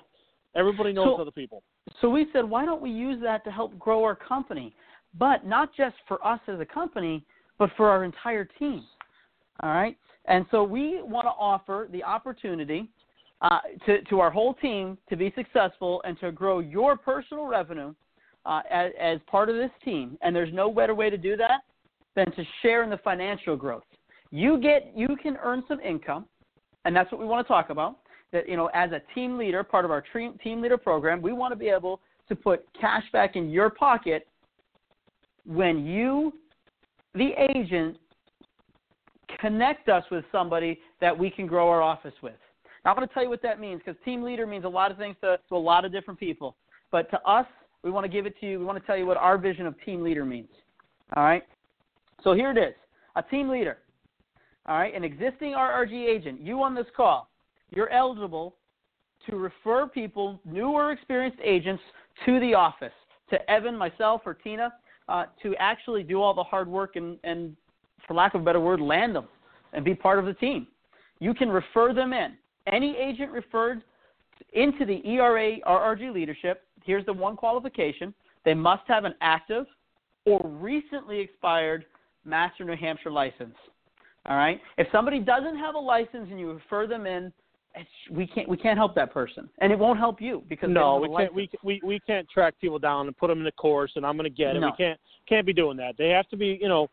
Everybody 0.56 0.92
knows 0.92 1.16
So- 1.16 1.20
other 1.22 1.30
people. 1.30 1.62
So 2.00 2.08
we 2.08 2.26
said, 2.32 2.48
why 2.48 2.64
don't 2.64 2.80
we 2.80 2.90
use 2.90 3.20
that 3.22 3.44
to 3.44 3.50
help 3.50 3.78
grow 3.78 4.02
our 4.04 4.16
company? 4.16 4.74
But 5.18 5.46
not 5.46 5.74
just 5.76 5.96
for 6.08 6.24
us 6.26 6.40
as 6.48 6.58
a 6.58 6.64
company, 6.64 7.24
but 7.58 7.70
for 7.76 7.88
our 7.88 8.04
entire 8.04 8.46
team. 8.58 8.84
All 9.60 9.70
right? 9.70 9.96
And 10.24 10.46
so 10.50 10.64
we 10.64 11.02
want 11.02 11.26
to 11.26 11.30
offer 11.30 11.88
the 11.92 12.02
opportunity 12.02 12.88
uh, 13.42 13.58
to, 13.86 14.02
to 14.02 14.20
our 14.20 14.30
whole 14.30 14.54
team 14.54 14.96
to 15.10 15.16
be 15.16 15.32
successful 15.36 16.00
and 16.04 16.18
to 16.20 16.32
grow 16.32 16.60
your 16.60 16.96
personal 16.96 17.46
revenue 17.46 17.94
uh, 18.46 18.60
as, 18.70 18.92
as 19.00 19.18
part 19.26 19.48
of 19.48 19.56
this 19.56 19.70
team. 19.84 20.18
And 20.22 20.34
there's 20.34 20.52
no 20.52 20.70
better 20.72 20.94
way 20.94 21.10
to 21.10 21.16
do 21.16 21.36
that 21.36 21.62
than 22.16 22.30
to 22.32 22.44
share 22.62 22.82
in 22.82 22.90
the 22.90 22.98
financial 22.98 23.56
growth. 23.56 23.84
You 24.30 24.58
get, 24.58 24.92
you 24.96 25.16
can 25.22 25.36
earn 25.42 25.62
some 25.68 25.80
income, 25.80 26.26
and 26.84 26.94
that's 26.94 27.10
what 27.12 27.20
we 27.20 27.26
want 27.26 27.46
to 27.46 27.52
talk 27.52 27.70
about 27.70 27.98
that 28.34 28.48
you 28.48 28.56
know 28.56 28.68
as 28.74 28.90
a 28.92 29.00
team 29.14 29.38
leader 29.38 29.62
part 29.62 29.86
of 29.86 29.90
our 29.90 30.04
team 30.42 30.60
leader 30.60 30.76
program 30.76 31.22
we 31.22 31.32
want 31.32 31.52
to 31.52 31.56
be 31.56 31.68
able 31.68 32.00
to 32.28 32.36
put 32.36 32.66
cash 32.78 33.04
back 33.12 33.36
in 33.36 33.48
your 33.48 33.70
pocket 33.70 34.26
when 35.46 35.86
you 35.86 36.32
the 37.14 37.30
agent 37.38 37.96
connect 39.40 39.88
us 39.88 40.04
with 40.10 40.24
somebody 40.30 40.78
that 41.00 41.16
we 41.16 41.30
can 41.30 41.46
grow 41.46 41.68
our 41.68 41.80
office 41.80 42.14
with 42.22 42.34
now 42.84 42.90
i'm 42.90 42.96
going 42.96 43.06
to 43.06 43.14
tell 43.14 43.22
you 43.22 43.30
what 43.30 43.42
that 43.42 43.58
means 43.58 43.80
because 43.84 44.00
team 44.04 44.22
leader 44.22 44.46
means 44.46 44.64
a 44.64 44.68
lot 44.68 44.90
of 44.90 44.98
things 44.98 45.16
to, 45.20 45.38
to 45.48 45.54
a 45.54 45.56
lot 45.56 45.84
of 45.84 45.92
different 45.92 46.18
people 46.18 46.56
but 46.90 47.08
to 47.10 47.20
us 47.22 47.46
we 47.84 47.90
want 47.90 48.04
to 48.04 48.10
give 48.10 48.26
it 48.26 48.34
to 48.40 48.46
you 48.46 48.58
we 48.58 48.64
want 48.64 48.78
to 48.78 48.86
tell 48.86 48.96
you 48.96 49.06
what 49.06 49.16
our 49.16 49.38
vision 49.38 49.66
of 49.66 49.74
team 49.84 50.02
leader 50.02 50.24
means 50.24 50.48
all 51.16 51.24
right 51.24 51.44
so 52.22 52.32
here 52.32 52.50
it 52.50 52.58
is 52.58 52.74
a 53.16 53.22
team 53.22 53.48
leader 53.48 53.78
all 54.66 54.78
right 54.78 54.94
an 54.94 55.04
existing 55.04 55.52
rrg 55.52 55.92
agent 55.92 56.40
you 56.40 56.62
on 56.62 56.74
this 56.74 56.86
call 56.96 57.28
you're 57.70 57.90
eligible 57.90 58.56
to 59.28 59.36
refer 59.36 59.86
people, 59.86 60.40
new 60.44 60.68
or 60.68 60.92
experienced 60.92 61.38
agents, 61.42 61.82
to 62.26 62.40
the 62.40 62.54
office, 62.54 62.92
to 63.30 63.50
Evan, 63.50 63.76
myself, 63.76 64.22
or 64.24 64.34
Tina, 64.34 64.72
uh, 65.08 65.24
to 65.42 65.54
actually 65.58 66.02
do 66.02 66.20
all 66.20 66.34
the 66.34 66.42
hard 66.42 66.68
work 66.68 66.96
and, 66.96 67.18
and, 67.24 67.56
for 68.06 68.14
lack 68.14 68.34
of 68.34 68.42
a 68.42 68.44
better 68.44 68.60
word, 68.60 68.80
land 68.80 69.14
them 69.14 69.26
and 69.72 69.84
be 69.84 69.94
part 69.94 70.18
of 70.18 70.26
the 70.26 70.34
team. 70.34 70.66
You 71.20 71.34
can 71.34 71.48
refer 71.48 71.94
them 71.94 72.12
in. 72.12 72.34
Any 72.66 72.96
agent 72.96 73.32
referred 73.32 73.82
into 74.52 74.84
the 74.84 75.06
ERA 75.06 75.58
RRG 75.66 76.12
leadership, 76.12 76.62
here's 76.84 77.04
the 77.06 77.12
one 77.12 77.36
qualification 77.36 78.14
they 78.44 78.54
must 78.54 78.82
have 78.86 79.04
an 79.04 79.14
active 79.20 79.66
or 80.26 80.40
recently 80.44 81.20
expired 81.20 81.86
Mass 82.24 82.52
or 82.60 82.66
New 82.66 82.76
Hampshire 82.76 83.10
license. 83.10 83.54
All 84.26 84.36
right? 84.36 84.60
If 84.78 84.86
somebody 84.92 85.18
doesn't 85.18 85.58
have 85.58 85.74
a 85.74 85.78
license 85.78 86.28
and 86.30 86.38
you 86.38 86.52
refer 86.52 86.86
them 86.86 87.06
in, 87.06 87.32
it's, 87.76 87.88
we 88.10 88.26
can't 88.26 88.48
we 88.48 88.56
can't 88.56 88.78
help 88.78 88.94
that 88.94 89.12
person, 89.12 89.50
and 89.58 89.72
it 89.72 89.78
won't 89.78 89.98
help 89.98 90.20
you 90.20 90.44
because 90.48 90.70
no, 90.70 90.98
we 90.98 91.08
can't. 91.08 91.34
We, 91.34 91.50
we 91.64 91.80
we 91.84 91.98
can't 92.06 92.28
track 92.30 92.54
people 92.60 92.78
down 92.78 93.08
and 93.08 93.16
put 93.16 93.26
them 93.26 93.38
in 93.38 93.44
the 93.44 93.52
course, 93.52 93.90
and 93.96 94.06
I'm 94.06 94.16
going 94.16 94.30
to 94.30 94.36
get 94.36 94.54
it. 94.54 94.60
No. 94.60 94.66
We 94.66 94.72
can't 94.76 95.00
can't 95.28 95.44
be 95.44 95.52
doing 95.52 95.76
that. 95.78 95.96
They 95.98 96.10
have 96.10 96.28
to 96.28 96.36
be, 96.36 96.56
you 96.60 96.68
know, 96.68 96.88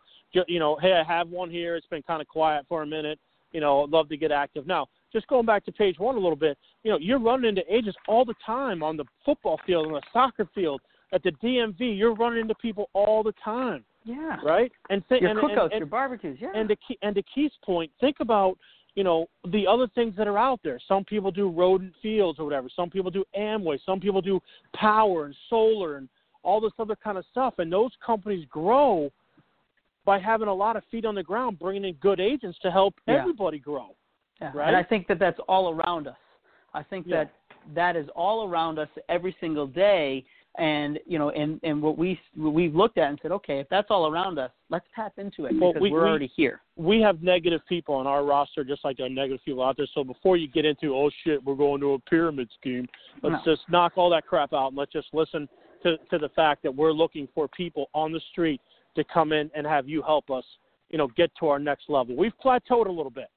you 0.48 0.58
know, 0.58 0.78
hey, 0.82 0.94
I 0.94 1.04
have 1.04 1.30
one 1.30 1.52
here. 1.52 1.76
It's 1.76 1.86
been 1.86 2.02
kind 2.02 2.20
of 2.20 2.28
quiet 2.28 2.66
for 2.68 2.82
a 2.82 2.88
minute. 2.88 3.20
You 3.52 3.62
know, 3.62 3.84
I'd 3.84 3.92
love 3.92 4.10
to 4.10 4.18
get 4.18 4.32
active 4.32 4.66
now. 4.66 4.88
Just 5.12 5.28
going 5.28 5.46
back 5.46 5.66
to 5.66 5.72
page 5.72 6.00
one 6.00 6.16
a 6.16 6.20
little 6.20 6.36
bit, 6.36 6.58
you 6.84 6.92
know, 6.92 6.98
you're 6.98 7.20
running 7.20 7.50
into 7.50 7.62
agents 7.74 7.98
all 8.08 8.26
the 8.26 8.36
time 8.46 8.82
on 8.82 8.98
the 8.98 9.06
football 9.26 9.60
field, 9.66 9.88
on 9.88 9.94
the 9.94 10.02
soccer 10.14 10.48
field, 10.56 10.82
at 11.14 11.22
the 11.24 11.32
DMV. 11.44 11.98
You're 11.98 12.16
running 12.16 12.42
into 12.42 12.56
people 12.56 12.90
all 12.94 13.22
the 13.24 13.34
time, 13.44 13.84
yeah, 14.06 14.38
right? 14.44 14.72
And 14.90 15.04
th- 15.10 15.22
your 15.22 15.32
and, 15.32 15.40
cookouts, 15.40 15.64
and, 15.64 15.74
and, 15.74 15.80
your 15.80 15.88
barbecues, 15.88 16.38
yeah, 16.40 16.52
and 16.56 16.70
to 16.70 16.76
Ke- 16.76 16.98
and 17.02 17.16
to 17.16 17.24
Keith's 17.24 17.58
point, 17.64 17.92
think 18.00 18.18
about 18.22 18.58
you 18.96 19.04
know 19.04 19.28
the 19.52 19.68
other 19.68 19.88
things 19.96 20.16
that 20.18 20.28
are 20.28 20.38
out 20.38 20.60
there. 20.64 20.80
Some 20.88 21.04
people 21.04 21.32
do 21.32 21.50
Rodan 21.50 21.94
+ 21.98 22.02
Fields 22.02 22.40
or 22.40 22.46
whatever. 22.46 22.70
Some 22.74 22.90
people 22.90 23.12
do 23.12 23.26
Amway. 23.38 23.80
Some 23.86 24.00
people 24.00 24.22
do 24.22 24.40
power 24.74 25.26
and 25.26 25.36
solar 25.50 25.98
and 25.98 26.08
all 26.44 26.60
this 26.60 26.72
other 26.80 26.96
kind 26.96 27.18
of 27.18 27.26
stuff. 27.32 27.56
And 27.60 27.72
those 27.72 27.92
companies 28.06 28.46
grow 28.50 29.12
by 30.06 30.18
having 30.18 30.48
a 30.48 30.54
lot 30.54 30.76
of 30.76 30.84
feet 30.90 31.06
on 31.06 31.16
the 31.16 31.22
ground, 31.22 31.60
bringing 31.60 31.86
in 31.86 31.94
good 31.96 32.20
agents 32.20 32.58
to 32.64 32.72
help 32.72 32.96
Yeah. 33.08 33.20
everybody 33.20 33.60
grow. 33.60 33.96
Yeah. 34.42 34.52
right? 34.54 34.68
And 34.68 34.76
I 34.76 34.84
think 34.84 35.08
that 35.08 35.20
that's 35.20 35.40
all 35.48 35.74
around 35.74 36.08
us. 36.08 36.18
I 36.74 36.84
think 36.84 37.06
Yeah. 37.08 37.26
that 37.26 37.32
that 37.76 37.96
is 37.96 38.08
all 38.16 38.50
around 38.50 38.80
us 38.80 38.90
every 39.10 39.36
single 39.40 39.68
day. 39.68 40.24
And 40.58 41.00
you 41.06 41.18
know, 41.18 41.30
and 41.30 41.62
and 41.64 41.82
what 41.82 41.98
we 41.98 42.20
what 42.36 42.54
we've 42.54 42.76
looked 42.76 42.98
at 42.98 43.10
and 43.10 43.18
said, 43.22 43.32
okay, 43.32 43.60
if 43.60 43.70
that's 43.70 43.88
all 43.90 44.12
around 44.12 44.38
us, 44.38 44.52
let's 44.70 44.86
tap 44.94 45.14
into 45.18 45.46
it 45.46 45.54
Well, 45.58 45.72
because 45.72 45.82
we- 45.82 45.92
we're 45.92 46.04
we- 46.04 46.10
already 46.10 46.28
here. 46.36 46.60
We 46.76 47.00
have 47.02 47.22
negative 47.24 47.62
people 47.70 47.96
on 47.96 48.06
our 48.06 48.26
roster, 48.26 48.66
just 48.66 48.84
like 48.84 48.98
there 48.98 49.06
are 49.06 49.10
negative 49.10 49.40
people 49.46 49.64
out 49.64 49.78
there. 49.78 49.88
So 49.94 50.04
before 50.04 50.36
you 50.36 50.50
get 50.50 50.66
into, 50.66 50.94
oh 50.94 51.10
shit, 51.24 51.42
we're 51.46 51.56
going 51.56 51.80
to 51.82 51.94
a 51.94 52.00
pyramid 52.00 52.50
scheme, 52.60 52.90
let's 53.22 53.46
No. 53.46 53.54
just 53.56 53.70
knock 53.70 53.94
all 53.96 54.10
that 54.10 54.26
crap 54.26 54.52
out 54.52 54.70
and 54.70 54.78
let's 54.78 54.92
just 54.92 55.14
listen 55.14 55.48
to 55.84 55.98
to 56.10 56.18
the 56.18 56.30
fact 56.30 56.64
that 56.64 56.76
we're 56.76 56.92
looking 56.92 57.28
for 57.34 57.48
people 57.48 57.90
on 57.94 58.12
the 58.12 58.20
street 58.32 58.60
to 58.96 59.06
come 59.06 59.32
in 59.32 59.50
and 59.56 59.66
have 59.66 59.88
you 59.88 60.02
help 60.02 60.30
us, 60.30 60.44
you 60.90 60.98
know, 60.98 61.08
get 61.16 61.34
to 61.36 61.48
our 61.48 61.60
next 61.60 61.90
level. 61.90 62.14
We've 62.16 62.38
plateaued 62.44 62.88
a 62.88 62.92
little 62.92 63.10
bit. 63.10 63.30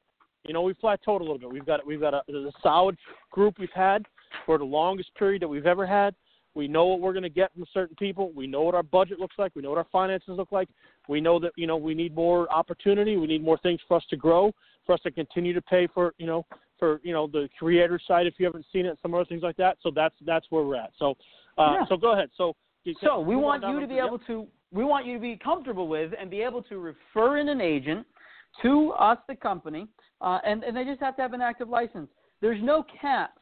You 0.46 0.52
know, 0.52 0.62
we've 0.62 0.78
plateaued 0.78 1.20
a 1.20 1.24
little 1.24 1.38
bit. 1.38 1.50
We've 1.50 1.64
got 1.64 1.86
we've 1.86 2.00
got 2.00 2.14
a, 2.14 2.22
a 2.28 2.50
solid 2.62 2.96
group 3.30 3.58
we've 3.58 3.68
had 3.74 4.04
for 4.44 4.58
the 4.58 4.64
longest 4.64 5.14
period 5.14 5.42
that 5.42 5.48
we've 5.48 5.66
ever 5.66 5.86
had. 5.86 6.14
We 6.54 6.68
know 6.68 6.84
what 6.86 7.00
we're 7.00 7.12
going 7.12 7.24
to 7.24 7.28
get 7.28 7.52
from 7.52 7.64
certain 7.72 7.96
people. 7.96 8.30
We 8.32 8.46
know 8.46 8.62
what 8.62 8.74
our 8.74 8.82
budget 8.82 9.18
looks 9.18 9.34
like. 9.38 9.52
We 9.56 9.62
know 9.62 9.70
what 9.70 9.78
our 9.78 9.86
finances 9.90 10.28
look 10.36 10.52
like. 10.52 10.68
We 11.08 11.20
know 11.20 11.38
that 11.40 11.52
you 11.56 11.66
know 11.66 11.76
we 11.76 11.94
need 11.94 12.14
more 12.14 12.50
opportunity. 12.52 13.16
We 13.16 13.26
need 13.26 13.42
more 13.42 13.58
things 13.58 13.80
for 13.88 13.96
us 13.96 14.04
to 14.10 14.16
grow, 14.16 14.52
for 14.86 14.94
us 14.94 15.00
to 15.00 15.10
continue 15.10 15.52
to 15.54 15.62
pay 15.62 15.88
for 15.92 16.14
you 16.18 16.26
know 16.26 16.44
for 16.78 17.00
you 17.02 17.12
know 17.12 17.26
the 17.26 17.48
creator 17.58 17.98
side 18.06 18.26
if 18.26 18.34
you 18.38 18.44
haven't 18.46 18.66
seen 18.72 18.86
it, 18.86 18.98
some 19.00 19.14
other 19.14 19.24
things 19.24 19.42
like 19.42 19.56
that. 19.56 19.78
So 19.82 19.90
that's 19.94 20.14
that's 20.26 20.46
where 20.50 20.62
we're 20.62 20.76
at. 20.76 20.92
So 20.98 21.14
uh, 21.58 21.76
Yeah. 21.80 21.86
so 21.88 21.96
go 21.96 22.12
ahead. 22.12 22.30
So 22.36 22.54
can- 22.84 22.94
So 23.02 23.18
we 23.20 23.34
want 23.34 23.64
you 23.66 23.80
to 23.80 23.86
be 23.86 23.98
able 23.98 24.18
to 24.20 24.46
we 24.72 24.84
want 24.84 25.06
you 25.06 25.14
to 25.14 25.20
be 25.20 25.36
comfortable 25.36 25.88
with 25.88 26.12
and 26.20 26.30
be 26.30 26.42
able 26.42 26.62
to 26.64 26.78
refer 26.78 27.38
in 27.38 27.48
an 27.48 27.60
agent 27.60 28.06
to 28.62 28.92
us, 28.92 29.18
the 29.28 29.34
company, 29.34 29.86
uh, 30.20 30.38
and 30.44 30.62
and 30.64 30.76
they 30.76 30.84
just 30.84 31.00
have 31.00 31.16
to 31.16 31.22
have 31.22 31.32
an 31.32 31.40
active 31.40 31.68
license. 31.68 32.08
There's 32.40 32.62
no 32.62 32.84
cap 33.00 33.38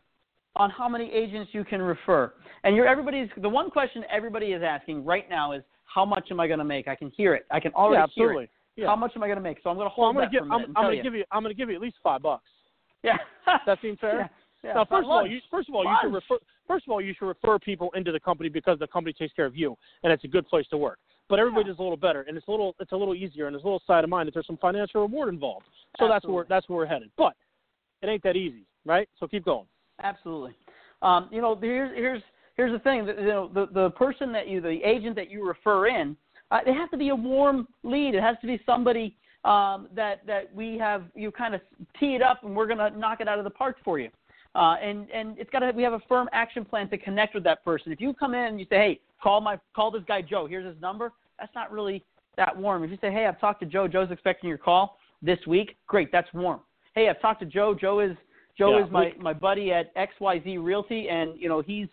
on 0.57 0.71
how 0.71 0.89
many 0.89 1.11
agents 1.13 1.51
you 1.53 1.65
can 1.65 1.81
refer. 1.81 2.33
And 2.65 2.77
you're 2.77 2.87
everybody's 2.87 3.29
the 3.41 3.49
one 3.49 3.71
question 3.71 4.05
everybody 4.11 4.47
is 4.47 4.63
asking 4.63 5.05
right 5.05 5.29
now 5.29 5.53
is 5.53 5.63
how 5.85 6.05
much 6.05 6.29
am 6.31 6.41
I 6.41 6.47
going 6.47 6.59
to 6.59 6.65
make? 6.65 6.89
I 6.89 6.95
can 6.95 7.11
hear 7.17 7.35
it. 7.35 7.47
I 7.51 7.61
can 7.61 7.73
already 7.73 8.01
yeah, 8.01 8.07
hear 8.15 8.27
absolutely. 8.27 8.45
it. 8.45 8.51
Yeah. 8.77 8.87
How 8.87 8.97
much 8.97 9.13
am 9.17 9.23
I 9.23 9.27
going 9.27 9.37
to 9.37 9.43
make? 9.43 9.59
So 9.63 9.71
I'm 9.71 9.77
going 9.77 9.91
to 9.91 9.95
Well, 9.97 10.13
hold 10.13 10.17
I'm 10.17 10.23
gonna 10.23 10.27
that 10.27 10.33
give 10.33 10.43
I'm, 10.51 10.77
I'm 10.77 10.85
gonna 10.85 10.97
you. 10.97 11.03
give 11.03 11.15
you 11.15 11.25
I'm 11.31 11.43
gonna 11.43 11.55
give 11.55 11.69
you 11.69 11.77
at 11.77 11.81
least 11.81 11.97
five 12.03 12.23
bucks. 12.23 12.45
Yeah. 13.03 13.19
That 13.67 13.79
seems 13.83 13.99
fair. 14.01 14.31
Yeah. 14.65 14.69
Yeah, 14.69 14.75
now, 14.75 14.85
first 14.85 15.07
of 15.07 15.11
all, 15.11 15.27
you 15.27 15.41
first 15.51 15.69
of 15.69 15.75
all 15.75 15.83
you 15.83 15.97
should 16.01 16.15
refer 16.15 16.37
first 16.69 16.87
of 16.87 16.93
all 16.93 17.01
you 17.01 17.15
should 17.19 17.27
refer 17.27 17.59
people 17.59 17.91
into 17.97 18.13
the 18.13 18.21
company 18.21 18.49
because 18.49 18.79
the 18.79 18.87
company 18.87 19.13
takes 19.13 19.33
care 19.35 19.45
of 19.45 19.57
you 19.57 19.77
and 20.05 20.13
it's 20.13 20.23
a 20.23 20.29
good 20.29 20.47
place 20.47 20.67
to 20.71 20.77
work. 20.77 21.01
But 21.33 21.39
everybody 21.39 21.65
does 21.65 21.79
a 21.79 21.83
little 21.83 21.97
better 21.97 22.27
and 22.29 22.37
it's 22.37 22.47
a 22.47 22.51
little 22.51 22.77
it's 22.79 22.93
a 22.93 22.97
little 22.97 23.15
easier 23.15 23.47
and 23.47 23.55
there's 23.55 23.63
a 23.63 23.67
little 23.67 23.83
side 23.87 24.05
of 24.05 24.11
mind 24.11 24.27
that 24.27 24.35
there's 24.35 24.47
some 24.47 24.59
financial 24.59 25.01
reward 25.01 25.31
involved. 25.31 25.65
So 25.99 26.07
that's 26.07 26.27
where 26.27 26.45
that's 26.47 26.69
where 26.69 26.77
we're 26.77 26.85
headed. 26.85 27.11
But 27.17 27.33
it 28.03 28.09
ain't 28.09 28.23
that 28.25 28.37
easy, 28.37 28.67
right? 28.85 29.09
So 29.19 29.27
keep 29.27 29.43
going. 29.43 29.65
Absolutely. 30.03 30.55
Um, 31.01 31.31
you 31.33 31.41
know, 31.41 31.57
here's 31.59 31.97
here's 31.97 32.23
here's 32.59 32.71
the 32.71 32.81
thing. 32.81 33.07
You 33.07 33.15
know, 33.29 33.51
the 33.55 33.67
the 33.73 33.91
person 33.93 34.31
that 34.33 34.47
you, 34.47 34.61
the 34.61 34.83
agent 34.85 35.17
that 35.17 35.31
you 35.31 35.49
refer 35.49 35.87
in, 35.87 36.19
uh, 36.51 36.59
they 36.67 36.75
have 36.75 36.91
to 36.91 36.99
be 36.99 37.09
a 37.09 37.17
warm 37.17 37.67
lead. 37.83 38.15
It 38.15 38.21
has 38.21 38.37
to 38.43 38.47
be 38.47 38.61
somebody 38.67 39.17
um, 39.47 39.89
that 39.97 40.27
that 40.27 40.55
we 40.55 40.77
have 40.77 41.05
you 41.15 41.31
kind 41.31 41.55
of 41.55 41.63
tee 41.99 42.15
it 42.15 42.21
up, 42.21 42.45
and 42.45 42.55
we're 42.55 42.67
gonna 42.67 42.91
knock 42.91 43.23
it 43.23 43.29
out 43.29 43.39
of 43.39 43.45
the 43.45 43.51
park 43.51 43.79
for 43.83 43.99
you. 43.99 44.11
Uh, 44.55 44.75
and 44.83 45.11
and 45.11 45.39
it's 45.39 45.49
got 45.49 45.61
to 45.61 45.71
we 45.71 45.83
have 45.83 45.95
a 45.95 46.03
firm 46.11 46.29
action 46.35 46.63
plan 46.63 46.91
to 46.91 46.99
connect 46.99 47.35
with 47.35 47.45
that 47.45 47.65
person. 47.65 47.91
If 47.91 48.03
you 48.03 48.13
come 48.13 48.35
in 48.35 48.45
and 48.45 48.61
you 48.61 48.67
say, 48.69 48.77
hey, 48.77 49.01
call 49.23 49.41
my 49.41 49.59
call 49.75 49.91
this 49.91 50.03
guy 50.07 50.21
Joe. 50.21 50.47
Here's 50.47 50.67
his 50.67 50.79
number. 50.83 51.11
That's 51.39 51.55
not 51.55 51.71
really 51.73 52.05
that 52.37 52.57
warm. 52.57 52.85
If 52.85 52.91
you 52.91 52.99
say, 53.01 53.13
hey, 53.13 53.27
I've 53.27 53.41
talked 53.41 53.61
to 53.61 53.67
Joe. 53.67 53.89
Joe's 53.89 54.11
expecting 54.11 54.49
your 54.49 54.59
call 54.59 54.99
this 55.23 55.39
week. 55.47 55.77
Great, 55.87 56.11
that's 56.13 56.33
warm. 56.33 56.61
hey, 56.95 57.09
I've 57.09 57.21
talked 57.21 57.41
to 57.41 57.47
Joe. 57.47 57.75
Joe 57.79 58.01
is 58.01 58.17
Joe 58.59 58.79
Yeah, 58.79 58.85
is 58.85 58.91
my 58.91 59.13
my 59.19 59.33
buddy 59.33 59.73
at 59.73 59.95
XYZ 59.97 60.63
Realty, 60.63 61.09
and 61.09 61.39
you 61.41 61.49
know 61.49 61.61
he's. 61.63 61.89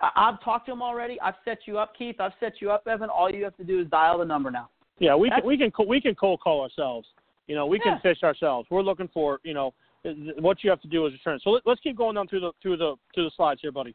I've 0.00 0.40
talked 0.44 0.66
to 0.66 0.72
him 0.72 0.82
already. 0.82 1.20
I've 1.20 1.34
set 1.44 1.58
you 1.66 1.78
up, 1.78 1.96
Keith. 1.96 2.16
I've 2.20 2.32
set 2.38 2.54
you 2.60 2.70
up, 2.70 2.86
Evan. 2.86 3.08
All 3.10 3.30
you 3.30 3.42
have 3.44 3.56
to 3.56 3.64
do 3.64 3.80
is 3.80 3.86
dial 3.88 4.18
the 4.18 4.24
number 4.24 4.50
now. 4.50 4.68
Yeah, 4.98 5.14
we 5.16 5.30
can 5.30 5.44
we 5.44 5.56
can 5.56 5.72
we 5.88 6.00
can 6.00 6.14
cold 6.14 6.40
call 6.40 6.60
ourselves. 6.62 7.08
You 7.46 7.54
know, 7.54 7.66
we 7.66 7.78
Yeah. 7.78 7.92
can 7.94 8.00
fish 8.00 8.22
ourselves. 8.22 8.68
We're 8.70 8.82
looking 8.82 9.08
for 9.14 9.40
you 9.44 9.54
know 9.54 9.72
what 10.38 10.62
you 10.62 10.70
have 10.70 10.80
to 10.82 10.88
do 10.88 11.06
is 11.06 11.12
return. 11.12 11.40
So 11.42 11.50
let, 11.50 11.62
let's 11.66 11.80
keep 11.80 11.96
going 11.96 12.14
down 12.14 12.28
through 12.28 12.40
the 12.40 12.52
through 12.62 12.76
the 12.76 12.94
through 13.14 13.24
the 13.24 13.30
slides 13.36 13.60
here, 13.60 13.72
buddy. 13.72 13.94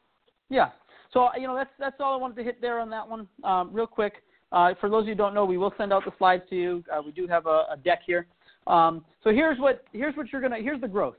Yeah. 0.50 0.70
So 1.14 1.30
you 1.38 1.48
know 1.48 1.56
that's 1.56 1.70
that's 1.80 1.96
all 2.00 2.14
I 2.14 2.18
wanted 2.18 2.36
to 2.38 2.44
hit 2.44 2.60
there 2.60 2.80
on 2.80 2.90
that 2.90 3.08
one. 3.08 3.28
Um, 3.44 3.70
real 3.72 3.88
quick, 3.88 4.16
uh, 4.54 4.76
for 4.80 4.90
those 4.90 5.02
of 5.02 5.08
you 5.08 5.14
who 5.14 5.18
don't 5.18 5.34
know, 5.34 5.46
we 5.46 5.58
will 5.58 5.74
send 5.78 5.92
out 5.92 6.06
the 6.06 6.12
slides 6.18 6.44
to 6.50 6.56
you. 6.56 6.84
Uh, 6.92 7.02
we 7.04 7.12
do 7.12 7.28
have 7.28 7.48
a, 7.48 7.66
a 7.72 7.78
deck 7.84 8.02
here. 8.06 8.28
Um, 8.68 9.04
so 9.24 9.32
here's 9.32 9.60
what 9.60 9.84
here's 9.92 10.16
what 10.16 10.32
you're 10.32 10.42
gonna 10.42 10.60
here's 10.62 10.80
the 10.80 10.88
growth. 10.88 11.16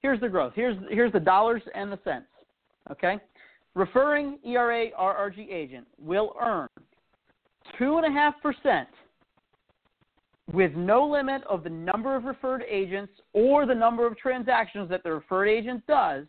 Here's 0.00 0.20
the 0.20 0.28
growth. 0.28 0.52
Here's 0.54 0.76
here's 0.88 1.12
the 1.12 1.20
dollars 1.20 1.62
and 1.74 1.92
the 1.92 1.98
cents. 2.04 2.28
Okay. 2.90 3.18
Referring 3.74 4.38
ERA 4.44 4.90
RRG 4.98 5.52
agent 5.52 5.86
will 6.00 6.34
earn 6.40 6.68
two 7.78 7.98
and 7.98 8.06
a 8.06 8.10
half 8.10 8.34
percent 8.40 8.88
with 10.52 10.72
no 10.74 11.06
limit 11.06 11.42
of 11.44 11.62
the 11.62 11.70
number 11.70 12.16
of 12.16 12.24
referred 12.24 12.62
agents 12.68 13.12
or 13.34 13.66
the 13.66 13.74
number 13.74 14.06
of 14.06 14.16
transactions 14.16 14.88
that 14.88 15.02
the 15.02 15.12
referred 15.12 15.46
agent 15.46 15.86
does. 15.86 16.24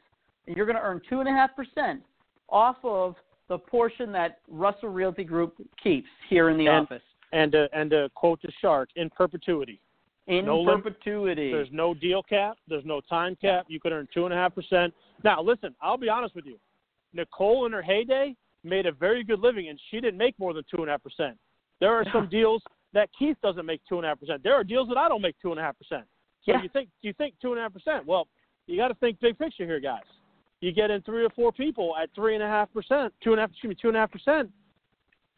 And 0.48 0.58
you're 0.58 0.66
going 0.66 0.76
to 0.76 0.82
earn 0.82 1.02
two 1.10 1.22
and 1.22 1.30
a 1.30 1.32
half 1.32 1.56
percent 1.56 2.02
off 2.50 2.76
of 2.84 3.16
the 3.50 3.58
portion 3.58 4.12
that 4.14 4.40
Russell 4.48 4.90
Realty 4.90 5.24
Group 5.24 5.56
keeps 5.82 6.08
here 6.30 6.50
in 6.50 6.58
the 6.58 6.68
And- 6.68 6.86
office 6.86 7.04
And 7.34 7.54
uh, 7.56 7.68
and 7.74 7.94
uh, 7.94 8.10
quote 8.16 8.42
the 8.42 8.52
shark 8.62 8.90
in 8.96 9.10
perpetuity. 9.10 9.82
in 10.28 10.46
no 10.46 10.64
perpetuity. 10.66 11.52
There's 11.52 11.72
no 11.72 11.94
deal 11.94 12.24
cap. 12.24 12.58
There's 12.68 12.86
no 12.86 13.02
time 13.02 13.36
cap. 13.36 13.66
You 13.68 13.80
could 13.80 13.92
earn 13.92 14.08
two 14.14 14.26
and 14.26 14.34
a 14.34 14.38
half 14.38 14.54
percent. 14.56 14.94
Now, 15.24 15.42
listen, 15.42 15.76
I'll 15.82 15.98
be 15.98 16.10
honest 16.10 16.34
with 16.36 16.46
you. 16.46 16.58
Nicole 17.14 17.66
in 17.66 17.72
her 17.72 17.82
heyday 17.82 18.36
made 18.64 18.86
a 18.86 18.92
very 18.92 19.24
good 19.24 19.40
living, 19.40 19.70
and 19.70 19.80
she 19.90 20.00
didn't 20.00 20.18
make 20.18 20.38
more 20.40 20.54
than 20.54 20.64
two 20.70 20.78
and 20.82 20.90
a 20.90 20.92
half 20.94 21.04
percent. 21.04 21.38
There 21.80 21.94
are 21.94 22.06
some 22.14 22.28
deals 22.30 22.62
that 22.94 23.10
Keith 23.18 23.38
doesn't 23.42 23.66
make 23.66 23.82
two 23.90 23.98
and 23.98 24.06
a 24.06 24.10
half 24.10 24.20
percent. 24.20 24.44
There 24.44 24.54
are 24.54 24.64
deals 24.64 24.88
that 24.90 24.98
I 24.98 25.08
don't 25.08 25.22
make 25.22 25.36
two 25.42 25.52
and 25.52 25.60
a 25.60 25.64
half 25.64 25.78
percent. 25.78 26.06
So 26.44 26.52
Yeah. 26.54 26.62
you 26.64 26.70
think 26.70 26.90
you 27.02 27.14
think 27.14 27.36
two 27.42 27.52
and 27.52 27.60
a 27.60 27.64
half 27.64 27.74
percent? 27.74 28.06
Well, 28.06 28.28
you 28.68 28.78
got 28.78 28.90
to 28.90 28.96
think 28.96 29.20
big 29.20 29.38
picture 29.38 29.66
here, 29.66 29.80
guys. 29.80 30.02
You 30.62 30.72
get 30.72 30.92
in 30.92 31.02
three 31.02 31.24
or 31.24 31.30
four 31.30 31.52
people 31.52 31.96
at 32.02 32.10
three 32.14 32.36
and 32.36 32.44
a 32.44 32.48
half 32.48 32.72
percent, 32.74 33.14
two 33.24 33.32
and 33.32 33.40
a 33.40 33.44
half, 33.44 33.52
excuse 33.52 33.70
me, 33.70 33.78
two 33.82 33.88
and 33.88 33.98
a 33.98 34.02
half 34.02 34.12
percent. 34.12 34.50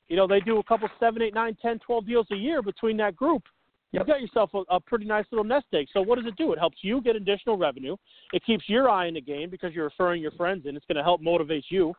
You 0.07 0.17
know, 0.17 0.27
they 0.27 0.39
do 0.39 0.57
a 0.57 0.63
couple 0.63 0.89
seven, 0.99 1.21
eight, 1.21 1.33
nine, 1.33 1.55
ten, 1.61 1.79
twelve 1.79 2.05
deals 2.05 2.27
a 2.31 2.35
year 2.35 2.61
between 2.61 2.97
that 2.97 3.15
group. 3.15 3.43
Yep. 3.91 4.07
You 4.07 4.13
got 4.13 4.21
yourself 4.21 4.49
a, 4.53 4.75
a 4.75 4.79
pretty 4.79 5.05
nice 5.05 5.25
little 5.31 5.43
nest 5.43 5.65
egg. 5.73 5.87
So 5.93 6.01
what 6.01 6.17
does 6.17 6.25
it 6.25 6.35
do? 6.37 6.53
It 6.53 6.59
helps 6.59 6.77
you 6.81 7.01
get 7.01 7.15
additional 7.15 7.57
revenue. 7.57 7.95
It 8.33 8.43
keeps 8.45 8.63
your 8.67 8.89
eye 8.89 9.07
in 9.07 9.13
the 9.13 9.21
game 9.21 9.49
because 9.49 9.73
you're 9.73 9.85
referring 9.85 10.21
your 10.21 10.31
friends 10.31 10.65
in. 10.65 10.75
It's 10.75 10.85
going 10.85 10.97
to 10.97 11.03
help 11.03 11.21
motivate 11.21 11.65
you. 11.69 11.93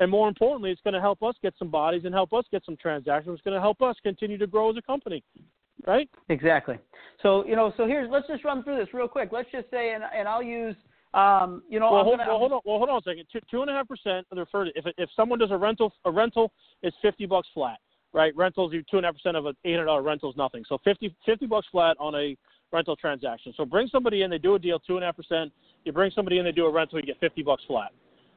And 0.00 0.10
more 0.10 0.28
importantly, 0.28 0.70
it's 0.70 0.80
going 0.82 0.94
to 0.94 1.00
help 1.00 1.22
us 1.22 1.34
get 1.42 1.54
some 1.58 1.70
bodies 1.70 2.02
and 2.04 2.14
help 2.14 2.32
us 2.32 2.44
get 2.50 2.64
some 2.64 2.76
transactions. 2.76 3.34
It's 3.34 3.42
going 3.42 3.54
to 3.54 3.60
help 3.60 3.82
us 3.82 3.96
continue 4.02 4.38
to 4.38 4.46
grow 4.46 4.70
as 4.70 4.76
a 4.76 4.82
company, 4.82 5.24
right? 5.86 6.08
Exactly. 6.28 6.78
So 7.22 7.44
you 7.46 7.56
know, 7.56 7.72
so 7.76 7.86
here's 7.86 8.08
let's 8.10 8.28
just 8.28 8.44
run 8.44 8.62
through 8.62 8.78
this 8.78 8.88
real 8.94 9.08
quick. 9.08 9.30
Let's 9.32 9.50
just 9.50 9.70
say, 9.70 9.94
and 9.94 10.04
and 10.16 10.28
I'll 10.28 10.42
use, 10.42 10.76
um, 11.14 11.62
you 11.68 11.80
know, 11.80 11.90
Well, 11.90 12.04
hold, 12.04 12.18
gonna, 12.18 12.30
well, 12.30 12.38
hold 12.38 12.52
on. 12.52 12.60
Well, 12.64 12.78
hold 12.78 12.90
on 12.90 12.98
a 12.98 13.02
second. 13.02 13.24
Two, 13.32 13.40
two 13.50 13.62
and 13.62 13.70
a 13.70 13.74
half 13.74 13.88
percent 13.88 14.26
of 14.30 14.36
the 14.36 14.40
referred. 14.40 14.68
If 14.74 14.84
if 14.98 15.08
someone 15.16 15.38
does 15.38 15.50
a 15.50 15.56
rental, 15.56 15.92
a 16.04 16.10
rental 16.10 16.52
is 16.82 16.92
fifty 17.00 17.24
bucks 17.24 17.48
flat, 17.54 17.78
right? 18.12 18.34
Rentals, 18.36 18.72
you 18.72 18.82
two 18.90 18.98
and 18.98 19.06
a 19.06 19.08
half 19.08 19.14
percent 19.14 19.36
of 19.36 19.46
an 19.46 19.54
eight 19.64 19.72
hundred 19.72 19.86
dollar 19.86 20.02
rental 20.02 20.30
is 20.30 20.36
nothing. 20.36 20.64
So 20.68 20.78
50, 20.84 21.14
50 21.24 21.46
bucks 21.46 21.66
flat 21.72 21.96
on 21.98 22.14
a 22.14 22.36
rental 22.72 22.94
transaction. 22.96 23.54
So 23.56 23.64
bring 23.64 23.88
somebody 23.88 24.22
in, 24.22 24.30
they 24.30 24.38
do 24.38 24.54
a 24.54 24.58
deal, 24.58 24.78
two 24.78 24.96
and 24.96 25.02
a 25.04 25.06
half 25.06 25.16
percent. 25.16 25.50
You 25.84 25.92
bring 25.92 26.10
somebody 26.14 26.38
in, 26.38 26.44
they 26.44 26.52
do 26.52 26.66
a 26.66 26.72
rental, 26.72 27.00
you 27.00 27.06
get 27.06 27.18
fifty 27.20 27.42
bucks 27.42 27.62
flat, 27.66 27.92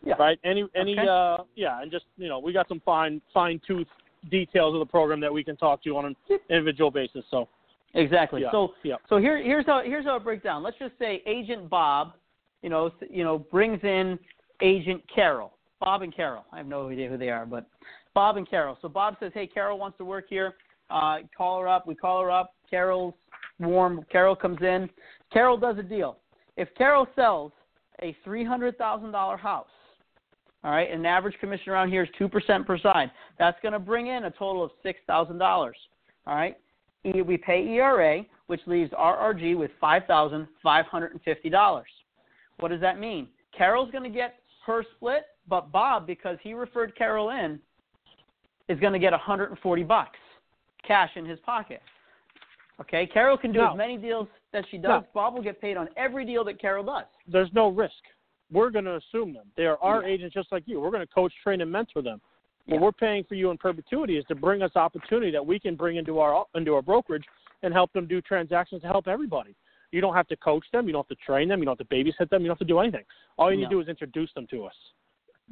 yeah. 0.05 0.13
right? 0.13 0.39
Any 0.45 0.65
any 0.75 0.97
Okay. 0.97 1.07
uh 1.07 1.43
yeah, 1.55 1.81
and 1.81 1.91
just 1.91 2.05
you 2.17 2.29
know 2.29 2.39
we 2.39 2.53
got 2.53 2.69
some 2.69 2.81
fine 2.85 3.21
fine 3.33 3.59
tooth 3.67 3.87
details 4.29 4.73
of 4.73 4.79
the 4.79 4.85
program 4.85 5.19
that 5.19 5.33
we 5.33 5.43
can 5.43 5.57
talk 5.57 5.83
to 5.83 5.89
you 5.89 5.97
on 5.97 6.05
an 6.05 6.15
individual 6.49 6.91
basis. 6.91 7.25
So 7.29 7.49
Exactly. 7.93 8.41
Yeah, 8.41 8.51
So 8.51 8.73
yeah. 8.83 8.95
so 9.09 9.17
here 9.17 9.41
here's 9.41 9.65
how 9.65 9.81
here's 9.83 10.05
how 10.05 10.15
it 10.15 10.23
breaks 10.23 10.43
down. 10.43 10.63
Let's 10.63 10.77
just 10.79 10.93
say 10.97 11.21
Agent 11.25 11.69
Bob, 11.69 12.13
you 12.61 12.69
know, 12.69 12.91
you 13.09 13.23
know, 13.23 13.39
brings 13.39 13.83
in 13.83 14.19
Agent 14.61 15.01
Carol. 15.13 15.53
Bob 15.79 16.03
and 16.03 16.15
Carol. 16.15 16.45
I 16.51 16.57
have 16.57 16.67
no 16.67 16.89
idea 16.89 17.09
who 17.09 17.17
they 17.17 17.29
are, 17.29 17.45
but 17.45 17.65
Bob 18.13 18.37
and 18.37 18.47
Carol. 18.47 18.77
So 18.81 18.87
Bob 18.87 19.15
says, 19.19 19.31
"Hey, 19.33 19.47
Carol 19.47 19.79
wants 19.79 19.97
to 19.97 20.05
work 20.05 20.25
here. 20.29 20.55
Uh, 20.89 21.19
call 21.35 21.59
her 21.59 21.67
up." 21.67 21.87
We 21.87 21.95
call 21.95 22.21
her 22.21 22.29
up. 22.29 22.53
Carol's 22.69 23.15
warm. 23.59 24.05
Carol 24.11 24.35
comes 24.35 24.61
in. 24.61 24.89
Carol 25.33 25.57
does 25.57 25.77
a 25.79 25.83
deal. 25.83 26.17
If 26.57 26.73
Carol 26.75 27.07
sells 27.15 27.51
a 28.01 28.15
three 28.23 28.43
hundred 28.43 28.77
thousand 28.77 29.11
dollar 29.11 29.37
house, 29.37 29.67
all 30.63 30.71
right, 30.71 30.91
an 30.91 31.05
average 31.05 31.37
commission 31.39 31.71
around 31.71 31.89
here 31.89 32.03
is 32.03 32.09
two 32.17 32.29
percent 32.29 32.67
per 32.67 32.77
side. 32.77 33.09
That's 33.39 33.59
going 33.61 33.73
to 33.73 33.79
bring 33.79 34.07
in 34.07 34.25
a 34.25 34.31
total 34.31 34.63
of 34.63 34.71
six 34.83 34.99
thousand 35.07 35.39
dollars. 35.39 35.77
All 36.27 36.35
right. 36.35 36.57
We 37.03 37.37
pay 37.37 37.67
ERA, 37.67 38.23
which 38.45 38.61
leaves 38.67 38.91
RRG 38.91 39.57
with 39.57 39.71
$5,550. 39.81 41.83
What 42.61 42.69
does 42.69 42.81
that 42.81 42.99
mean? 42.99 43.27
Carol's 43.57 43.91
going 43.91 44.03
to 44.03 44.09
get 44.09 44.35
her 44.65 44.83
split, 44.95 45.23
but 45.49 45.71
Bob, 45.71 46.05
because 46.05 46.37
he 46.43 46.53
referred 46.53 46.95
Carol 46.95 47.31
in, 47.31 47.59
is 48.69 48.79
going 48.79 48.93
to 48.93 48.99
get 48.99 49.11
140 49.11 49.83
bucks 49.83 50.17
cash 50.87 51.09
in 51.15 51.25
his 51.25 51.39
pocket. 51.39 51.81
Okay, 52.79 53.05
Carol 53.07 53.37
can 53.37 53.51
do 53.51 53.59
No. 53.59 53.71
as 53.71 53.77
many 53.77 53.97
deals 53.97 54.27
that 54.53 54.63
she 54.71 54.77
does. 54.77 55.01
No. 55.01 55.07
Bob 55.13 55.33
will 55.33 55.41
get 55.41 55.59
paid 55.59 55.75
on 55.77 55.89
every 55.97 56.25
deal 56.25 56.43
that 56.45 56.59
Carol 56.61 56.83
does. 56.83 57.05
there's 57.27 57.51
no 57.53 57.67
risk. 57.69 57.93
We're 58.51 58.69
going 58.69 58.85
to 58.85 58.95
assume 58.97 59.33
them. 59.33 59.45
They 59.55 59.65
are 59.65 59.77
our 59.81 60.01
Yeah. 60.03 60.09
agents 60.13 60.33
just 60.33 60.51
like 60.51 60.63
you. 60.67 60.79
We're 60.81 60.91
going 60.91 61.05
to 61.05 61.13
coach, 61.13 61.33
train, 61.43 61.61
and 61.61 61.71
mentor 61.71 62.01
them. 62.01 62.21
Yeah. 62.65 62.75
What 62.75 62.81
we're 62.83 62.91
paying 62.91 63.23
for 63.23 63.35
you 63.35 63.49
in 63.49 63.57
perpetuity 63.57 64.17
is 64.17 64.25
to 64.25 64.35
bring 64.35 64.61
us 64.61 64.75
opportunity 64.75 65.31
that 65.31 65.45
we 65.45 65.59
can 65.59 65.75
bring 65.75 65.95
into 65.97 66.19
our 66.19 66.45
into 66.55 66.75
our 66.75 66.81
brokerage 66.81 67.25
and 67.63 67.73
help 67.73 67.91
them 67.93 68.07
do 68.07 68.21
transactions 68.21 68.81
to 68.81 68.87
help 68.87 69.07
everybody. 69.07 69.55
You 69.91 70.01
don't 70.01 70.15
have 70.15 70.27
to 70.29 70.35
coach 70.37 70.65
them. 70.71 70.87
You 70.87 70.93
don't 70.93 71.07
have 71.07 71.17
to 71.17 71.23
train 71.23 71.47
them. 71.47 71.59
You 71.59 71.65
don't 71.65 71.77
have 71.77 71.87
to 71.87 71.95
babysit 71.95 72.29
them. 72.29 72.41
You 72.41 72.47
don't 72.47 72.55
have 72.55 72.59
to 72.59 72.65
do 72.65 72.79
anything. 72.79 73.03
All 73.37 73.51
you 73.51 73.57
need 73.57 73.65
to 73.65 73.69
do 73.69 73.81
is 73.81 73.87
introduce 73.87 74.33
them 74.33 74.47
to 74.51 74.65
us. 74.65 74.73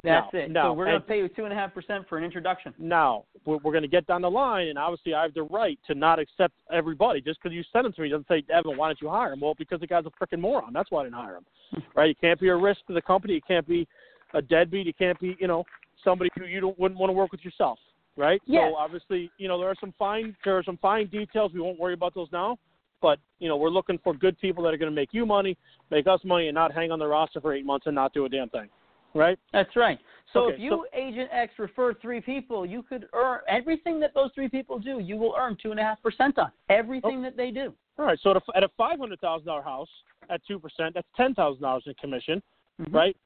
That's 0.03 0.33
No, 0.33 0.39
it. 0.39 0.51
no, 0.51 0.61
so 0.63 0.73
we're 0.73 0.85
going 0.85 1.01
to 1.01 1.05
pay 1.05 1.17
you 1.17 1.27
two 1.27 1.43
and 1.43 1.51
a 1.51 1.55
half 1.55 1.73
percent 1.73 2.07
for 2.07 2.17
an 2.17 2.23
introduction. 2.23 2.73
Now 2.77 3.25
we're, 3.45 3.57
we're 3.57 3.73
going 3.73 3.81
to 3.81 3.89
get 3.89 4.07
down 4.07 4.21
the 4.21 4.31
line, 4.31 4.67
and 4.67 4.77
obviously 4.77 5.13
I 5.13 5.23
have 5.23 5.33
the 5.33 5.43
right 5.43 5.77
to 5.87 5.95
not 5.95 6.19
accept 6.19 6.53
everybody 6.71 7.19
just 7.19 7.41
because 7.41 7.53
you 7.53 7.63
send 7.73 7.85
them 7.85 7.93
to 7.93 8.01
me. 8.01 8.09
Doesn't 8.09 8.27
say, 8.27 8.43
Evan, 8.49 8.77
why 8.77 8.87
don't 8.87 9.01
you 9.01 9.09
hire 9.09 9.33
him? 9.33 9.41
Well, 9.41 9.55
because 9.57 9.81
the 9.81 9.87
guy's 9.87 10.05
a 10.05 10.11
freaking 10.11 10.39
moron. 10.39 10.71
That's 10.71 10.89
why 10.89 11.01
I 11.01 11.03
didn't 11.03 11.15
hire 11.15 11.35
him. 11.35 11.45
right? 11.95 12.07
You 12.07 12.15
can't 12.15 12.39
be 12.39 12.47
a 12.47 12.55
risk 12.55 12.79
to 12.87 12.93
the 12.93 13.01
company. 13.01 13.33
You 13.33 13.41
can't 13.45 13.67
be 13.67 13.87
a 14.33 14.41
deadbeat. 14.41 14.87
You 14.87 14.93
can't 14.93 15.19
be, 15.19 15.35
you 15.37 15.47
know, 15.47 15.65
somebody 16.03 16.29
who 16.37 16.45
you 16.45 16.61
don't 16.61 16.79
wouldn't 16.79 16.99
want 16.99 17.09
to 17.09 17.13
work 17.13 17.33
with 17.33 17.43
yourself, 17.43 17.77
right? 18.15 18.41
Yes. 18.45 18.71
So 18.71 18.77
obviously, 18.77 19.29
you 19.37 19.49
know, 19.49 19.59
there 19.59 19.69
are 19.69 19.75
some 19.81 19.93
fine 19.99 20.35
there 20.45 20.57
are 20.57 20.63
some 20.63 20.77
fine 20.77 21.07
details. 21.07 21.51
We 21.53 21.59
won't 21.59 21.79
worry 21.79 21.93
about 21.93 22.15
those 22.15 22.29
now. 22.31 22.57
But 23.01 23.19
you 23.39 23.47
know, 23.47 23.57
we're 23.57 23.69
looking 23.69 23.97
for 24.03 24.13
good 24.13 24.39
people 24.39 24.63
that 24.63 24.73
are 24.73 24.77
going 24.77 24.91
to 24.91 24.95
make 24.95 25.09
you 25.13 25.25
money, 25.25 25.57
make 25.91 26.07
us 26.07 26.19
money, 26.23 26.47
and 26.47 26.55
not 26.55 26.73
hang 26.73 26.91
on 26.91 26.99
the 26.99 27.07
roster 27.07 27.39
for 27.39 27.53
eight 27.53 27.65
months 27.65 27.85
and 27.85 27.95
not 27.95 28.13
do 28.13 28.25
a 28.25 28.29
damn 28.29 28.49
thing, 28.49 28.67
right? 29.15 29.39
That's 29.53 29.75
right. 29.75 29.97
So 30.33 30.45
Okay, 30.45 30.55
if 30.55 30.59
you 30.59 30.69
so- 30.71 30.85
agent 30.93 31.29
X 31.31 31.53
refer 31.57 31.93
three 31.95 32.21
people, 32.21 32.65
you 32.65 32.83
could 32.83 33.07
earn 33.13 33.39
everything 33.47 33.99
that 34.01 34.13
those 34.13 34.31
three 34.35 34.49
people 34.49 34.77
do. 34.79 34.99
You 34.99 35.17
will 35.17 35.33
earn 35.37 35.57
two 35.61 35.71
and 35.71 35.79
a 35.79 35.83
half 35.83 36.01
percent 36.03 36.37
on 36.37 36.51
everything 36.69 37.21
that 37.23 37.35
they 37.37 37.51
do. 37.51 37.73
All 37.97 38.05
right. 38.05 38.19
So 38.21 38.31
at 38.31 38.37
a, 38.37 38.41
at 38.57 38.63
a 38.63 38.69
five 38.77 38.99
hundred 38.99 39.19
thousand 39.21 39.47
dollar 39.47 39.61
house 39.63 39.89
at 40.29 40.41
two 40.45 40.59
percent, 40.59 40.93
that's 40.93 41.07
ten 41.15 41.33
thousand 41.33 41.61
dollars 41.61 41.83
in 41.87 41.93
commission, 41.95 42.41
Mhm. 42.81 42.93
right? 42.93 43.17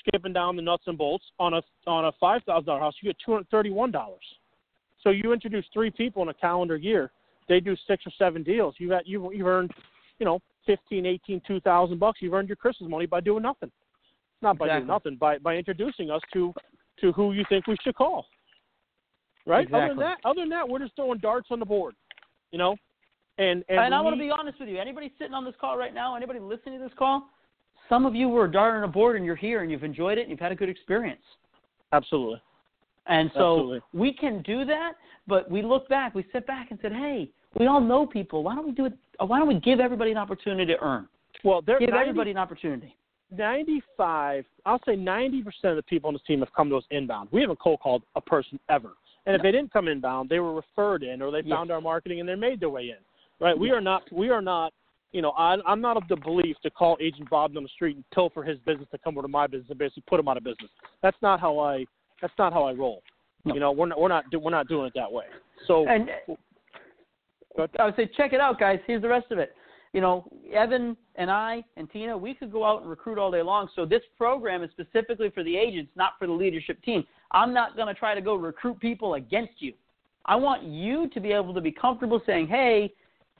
Skipping 0.00 0.32
down 0.32 0.56
the 0.56 0.62
nuts 0.62 0.84
and 0.86 0.96
bolts 0.96 1.24
on 1.38 1.54
a 1.54 1.62
on 1.86 2.04
a 2.04 2.12
five 2.20 2.42
thousand 2.44 2.66
dollar 2.66 2.80
house, 2.80 2.94
you 3.00 3.08
get 3.08 3.16
two 3.24 3.32
hundred 3.32 3.48
thirty 3.50 3.70
one 3.70 3.90
dollars. 3.90 4.22
So 5.02 5.10
you 5.10 5.32
introduce 5.32 5.66
three 5.74 5.90
people 5.90 6.22
in 6.22 6.28
a 6.28 6.34
calendar 6.34 6.76
year, 6.76 7.10
they 7.48 7.60
do 7.60 7.76
six 7.86 8.04
or 8.06 8.12
seven 8.18 8.42
deals. 8.42 8.74
You've 8.78 8.90
got 8.90 9.06
you 9.06 9.32
you've 9.32 9.46
earned, 9.46 9.72
you 10.18 10.26
know, 10.26 10.40
fifteen, 10.66 11.06
eighteen, 11.06 11.40
two 11.46 11.60
thousand 11.60 11.98
bucks. 11.98 12.20
You've 12.22 12.34
earned 12.34 12.48
your 12.48 12.56
Christmas 12.56 12.90
money 12.90 13.06
by 13.06 13.20
doing 13.20 13.42
nothing. 13.42 13.70
Not 14.42 14.58
by 14.58 14.68
doing 14.68 14.86
nothing, 14.86 15.16
by 15.16 15.38
by 15.38 15.56
introducing 15.56 16.10
us 16.10 16.20
to 16.32 16.52
to 17.00 17.12
who 17.12 17.32
you 17.32 17.44
think 17.48 17.66
we 17.66 17.76
should 17.82 17.94
call. 17.94 18.26
Right. 19.46 19.72
Other 19.72 19.88
than 19.88 19.98
that, 19.98 20.18
other 20.24 20.40
than 20.40 20.48
that, 20.50 20.68
we're 20.68 20.78
just 20.78 20.96
throwing 20.96 21.18
darts 21.18 21.48
on 21.50 21.58
the 21.58 21.66
board. 21.66 21.94
You 22.50 22.58
know, 22.58 22.76
and 23.38 23.64
and, 23.68 23.78
And, 23.78 23.94
I 23.94 24.00
want 24.00 24.14
to 24.14 24.20
be 24.20 24.30
honest 24.30 24.60
with 24.60 24.68
you. 24.68 24.78
Anybody 24.78 25.12
sitting 25.18 25.34
on 25.34 25.44
this 25.44 25.54
call 25.60 25.76
right 25.76 25.92
now, 25.92 26.16
anybody 26.16 26.38
listening 26.38 26.78
to 26.78 26.84
this 26.84 26.94
call, 26.98 27.28
some 27.88 28.06
of 28.06 28.14
you 28.14 28.28
were 28.28 28.44
a 28.44 28.50
dart 28.50 28.76
on 28.76 28.84
a 28.84 28.88
board 28.88 29.16
and 29.16 29.24
you're 29.24 29.36
here 29.36 29.62
and 29.62 29.70
you've 29.70 29.84
enjoyed 29.84 30.18
it 30.18 30.22
and 30.22 30.30
you've 30.30 30.40
had 30.40 30.52
a 30.52 30.54
good 30.54 30.68
experience. 30.68 31.22
absolutely. 31.92 32.40
And 33.06 33.30
so 33.34 33.56
Absolutely. 33.56 33.80
we 33.92 34.12
can 34.12 34.42
do 34.42 34.64
that, 34.64 34.92
but 35.26 35.50
we 35.50 35.62
look 35.62 35.88
back, 35.88 36.14
we 36.14 36.24
sit 36.32 36.46
back 36.46 36.70
and 36.70 36.78
said, 36.80 36.92
hey, 36.92 37.30
we 37.58 37.66
all 37.66 37.80
know 37.80 38.06
people. 38.06 38.42
Why 38.42 38.54
don't 38.54 38.66
we 38.66 38.72
do 38.72 38.86
it? 38.86 38.94
Why 39.18 39.38
don't 39.38 39.48
we 39.48 39.60
give 39.60 39.78
everybody 39.78 40.10
an 40.10 40.16
opportunity 40.16 40.72
to 40.72 40.80
earn? 40.80 41.08
Well, 41.44 41.62
there 41.62 41.78
Give 41.78 41.90
90 41.90 42.00
everybody 42.00 42.30
an 42.30 42.38
opportunity. 42.38 42.96
95, 43.30 44.44
I'll 44.64 44.80
say 44.86 44.96
90% 44.96 45.44
of 45.64 45.76
the 45.76 45.82
people 45.82 46.08
on 46.08 46.14
this 46.14 46.22
team 46.26 46.40
have 46.40 46.52
come 46.54 46.68
to 46.70 46.76
us 46.76 46.84
inbound. 46.90 47.28
We 47.32 47.40
haven't 47.40 47.58
cold 47.58 47.80
called 47.80 48.02
a 48.16 48.20
person 48.20 48.58
ever. 48.68 48.92
And 49.26 49.34
if 49.34 49.42
they 49.42 49.52
didn't 49.52 49.72
come 49.72 49.88
inbound, 49.88 50.28
they 50.28 50.38
were 50.38 50.54
referred 50.54 51.02
in 51.02 51.22
or 51.22 51.30
they 51.30 51.38
Yes. 51.38 51.56
found 51.56 51.70
our 51.70 51.80
marketing 51.80 52.20
and 52.20 52.28
they 52.28 52.34
made 52.34 52.60
their 52.60 52.70
way 52.70 52.90
in. 52.90 52.98
Right? 53.40 53.58
We 53.58 53.68
Yes. 53.68 53.76
are 53.76 53.80
not 53.80 54.12
we 54.12 54.30
are 54.30 54.42
not 54.42 54.72
you 55.14 55.22
know, 55.22 55.30
I, 55.30 55.56
I'm 55.64 55.80
not 55.80 55.96
of 55.96 56.02
the 56.08 56.16
belief 56.16 56.56
to 56.64 56.70
call 56.70 56.98
Agent 57.00 57.30
Bob 57.30 57.56
on 57.56 57.62
the 57.62 57.68
street 57.68 57.94
and 57.94 58.04
pilfer 58.10 58.42
his 58.42 58.58
business 58.66 58.88
to 58.90 58.98
come 58.98 59.16
over 59.16 59.22
to 59.22 59.30
my 59.30 59.46
business 59.46 59.70
and 59.70 59.78
basically 59.78 60.02
put 60.08 60.18
him 60.18 60.26
out 60.26 60.36
of 60.36 60.42
business. 60.42 60.70
That's 61.02 61.16
not 61.22 61.38
how 61.40 61.58
I. 61.60 61.86
That's 62.24 62.32
not 62.38 62.54
how 62.54 62.62
I 62.62 62.72
roll. 62.72 63.02
No. 63.44 63.52
You 63.52 63.60
know, 63.60 63.70
we're 63.70 63.84
not 63.84 64.00
we're 64.00 64.08
not 64.08 64.24
we're 64.32 64.50
not 64.50 64.66
doing 64.66 64.86
it 64.86 64.94
that 64.94 65.12
way. 65.12 65.26
So 65.66 65.86
And 65.86 66.08
I 67.78 67.84
would 67.84 67.96
say, 67.96 68.10
check 68.16 68.32
it 68.32 68.40
out, 68.40 68.58
guys. 68.58 68.78
Here's 68.86 69.02
the 69.02 69.08
rest 69.08 69.30
of 69.30 69.38
it. 69.38 69.54
You 69.92 70.00
know, 70.00 70.26
Evan 70.50 70.96
and 71.16 71.30
I 71.30 71.62
and 71.76 71.90
Tina, 71.90 72.16
we 72.16 72.32
could 72.32 72.50
go 72.50 72.64
out 72.64 72.80
and 72.80 72.88
recruit 72.88 73.18
all 73.18 73.30
day 73.30 73.42
long. 73.42 73.68
So 73.76 73.84
this 73.84 74.00
program 74.16 74.62
is 74.62 74.70
specifically 74.70 75.28
for 75.28 75.44
the 75.44 75.54
agents, 75.54 75.92
not 75.96 76.12
for 76.18 76.26
the 76.26 76.32
leadership 76.32 76.82
team. 76.82 77.04
I'm 77.32 77.52
not 77.52 77.76
going 77.76 77.88
to 77.88 77.94
try 77.94 78.14
to 78.14 78.22
go 78.22 78.36
recruit 78.36 78.80
people 78.80 79.14
against 79.16 79.60
you. 79.60 79.74
I 80.24 80.34
want 80.34 80.62
you 80.62 81.10
to 81.10 81.20
be 81.20 81.30
able 81.30 81.52
to 81.52 81.60
be 81.60 81.72
comfortable 81.72 82.22
saying, 82.24 82.46
"Hey, 82.46 82.90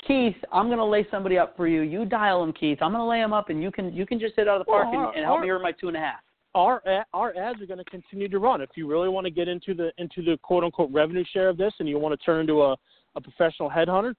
Keith, 0.06 0.36
I'm 0.52 0.66
going 0.66 0.76
to 0.76 0.84
lay 0.84 1.06
somebody 1.10 1.38
up 1.38 1.56
for 1.56 1.66
you. 1.68 1.80
You 1.80 2.04
dial 2.04 2.42
them, 2.42 2.52
Keith. 2.52 2.80
I'm 2.82 2.90
going 2.92 3.00
to 3.00 3.08
lay 3.08 3.20
them 3.20 3.32
up, 3.32 3.48
and 3.48 3.62
you 3.62 3.72
can 3.72 3.94
you 3.94 4.04
can 4.04 4.20
just 4.20 4.36
hit 4.36 4.46
out 4.46 4.60
of 4.60 4.66
the 4.66 4.70
park 4.70 4.92
Well, 4.92 5.06
and, 5.06 5.16
and 5.16 5.24
help 5.24 5.38
our- 5.38 5.42
me 5.42 5.48
earn 5.48 5.62
my 5.62 5.72
two 5.72 5.88
and 5.88 5.96
a 5.96 6.00
half." 6.00 6.20
Our 6.54 6.82
our 7.12 7.36
ads 7.36 7.60
are 7.60 7.66
going 7.66 7.78
to 7.78 7.84
continue 7.84 8.28
to 8.28 8.38
run. 8.38 8.60
If 8.60 8.70
you 8.76 8.88
really 8.88 9.08
want 9.08 9.26
to 9.26 9.30
get 9.30 9.48
into 9.48 9.74
the 9.74 9.90
into 9.98 10.22
the 10.22 10.38
quote 10.42 10.64
unquote 10.64 10.90
revenue 10.92 11.24
share 11.32 11.48
of 11.48 11.56
this, 11.56 11.72
and 11.78 11.88
you 11.88 11.98
want 11.98 12.18
to 12.18 12.24
turn 12.24 12.40
into 12.40 12.62
a 12.62 12.76
a 13.16 13.20
professional 13.20 13.70
headhunter, 13.70 14.14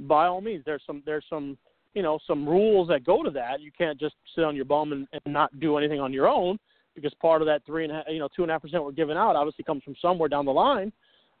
by 0.00 0.26
all 0.26 0.40
means, 0.40 0.62
there's 0.64 0.82
some 0.86 1.02
there's 1.06 1.24
some 1.28 1.58
you 1.94 2.02
know 2.02 2.18
some 2.26 2.48
rules 2.48 2.88
that 2.88 3.04
go 3.04 3.22
to 3.22 3.30
that. 3.30 3.60
You 3.60 3.70
can't 3.76 3.98
just 3.98 4.14
sit 4.34 4.44
on 4.44 4.56
your 4.56 4.64
bum 4.64 4.92
and, 4.92 5.06
and 5.12 5.32
not 5.32 5.58
do 5.60 5.76
anything 5.76 6.00
on 6.00 6.12
your 6.12 6.28
own 6.28 6.58
because 6.94 7.12
part 7.20 7.42
of 7.42 7.46
that 7.46 7.64
three 7.66 7.84
and 7.84 7.92
a 7.92 7.96
half, 7.96 8.04
you 8.08 8.18
know 8.18 8.28
two 8.34 8.42
and 8.42 8.50
a 8.50 8.54
half 8.54 8.62
percent 8.62 8.84
we're 8.84 8.92
giving 8.92 9.16
out 9.16 9.36
obviously 9.36 9.64
comes 9.64 9.82
from 9.82 9.94
somewhere 10.00 10.28
down 10.28 10.44
the 10.44 10.52
line. 10.52 10.92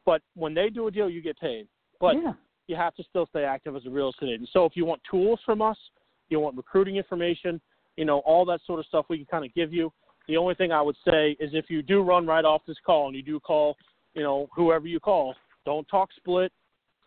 But 0.04 0.22
when 0.34 0.54
they 0.54 0.68
do 0.68 0.86
a 0.86 0.90
deal, 0.90 1.08
you 1.08 1.22
get 1.22 1.38
paid. 1.38 1.66
But 1.98 2.16
yeah. 2.16 2.32
you 2.66 2.76
have 2.76 2.94
to 2.96 3.04
still 3.08 3.26
stay 3.26 3.44
active 3.44 3.74
as 3.74 3.86
a 3.86 3.90
real 3.90 4.10
estate 4.10 4.30
agent. 4.34 4.50
So 4.52 4.66
if 4.66 4.72
you 4.76 4.84
want 4.84 5.00
tools 5.10 5.40
from 5.46 5.62
us, 5.62 5.78
you 6.28 6.40
want 6.40 6.56
recruiting 6.56 6.96
information, 6.96 7.60
you 7.96 8.04
know, 8.04 8.18
all 8.20 8.44
that 8.46 8.60
sort 8.66 8.80
of 8.80 8.86
stuff 8.86 9.06
we 9.08 9.16
can 9.16 9.26
kind 9.26 9.44
of 9.44 9.54
give 9.54 9.72
you. 9.72 9.92
The 10.28 10.36
only 10.36 10.54
thing 10.54 10.72
I 10.72 10.80
would 10.80 10.96
say 11.06 11.36
is 11.40 11.50
if 11.52 11.68
you 11.68 11.82
do 11.82 12.02
run 12.02 12.26
right 12.26 12.44
off 12.44 12.62
this 12.66 12.76
call 12.84 13.08
and 13.08 13.16
you 13.16 13.22
do 13.22 13.38
call, 13.40 13.76
you 14.14 14.22
know, 14.22 14.48
whoever 14.54 14.86
you 14.86 15.00
call, 15.00 15.34
don't 15.66 15.86
talk 15.88 16.08
split, 16.16 16.52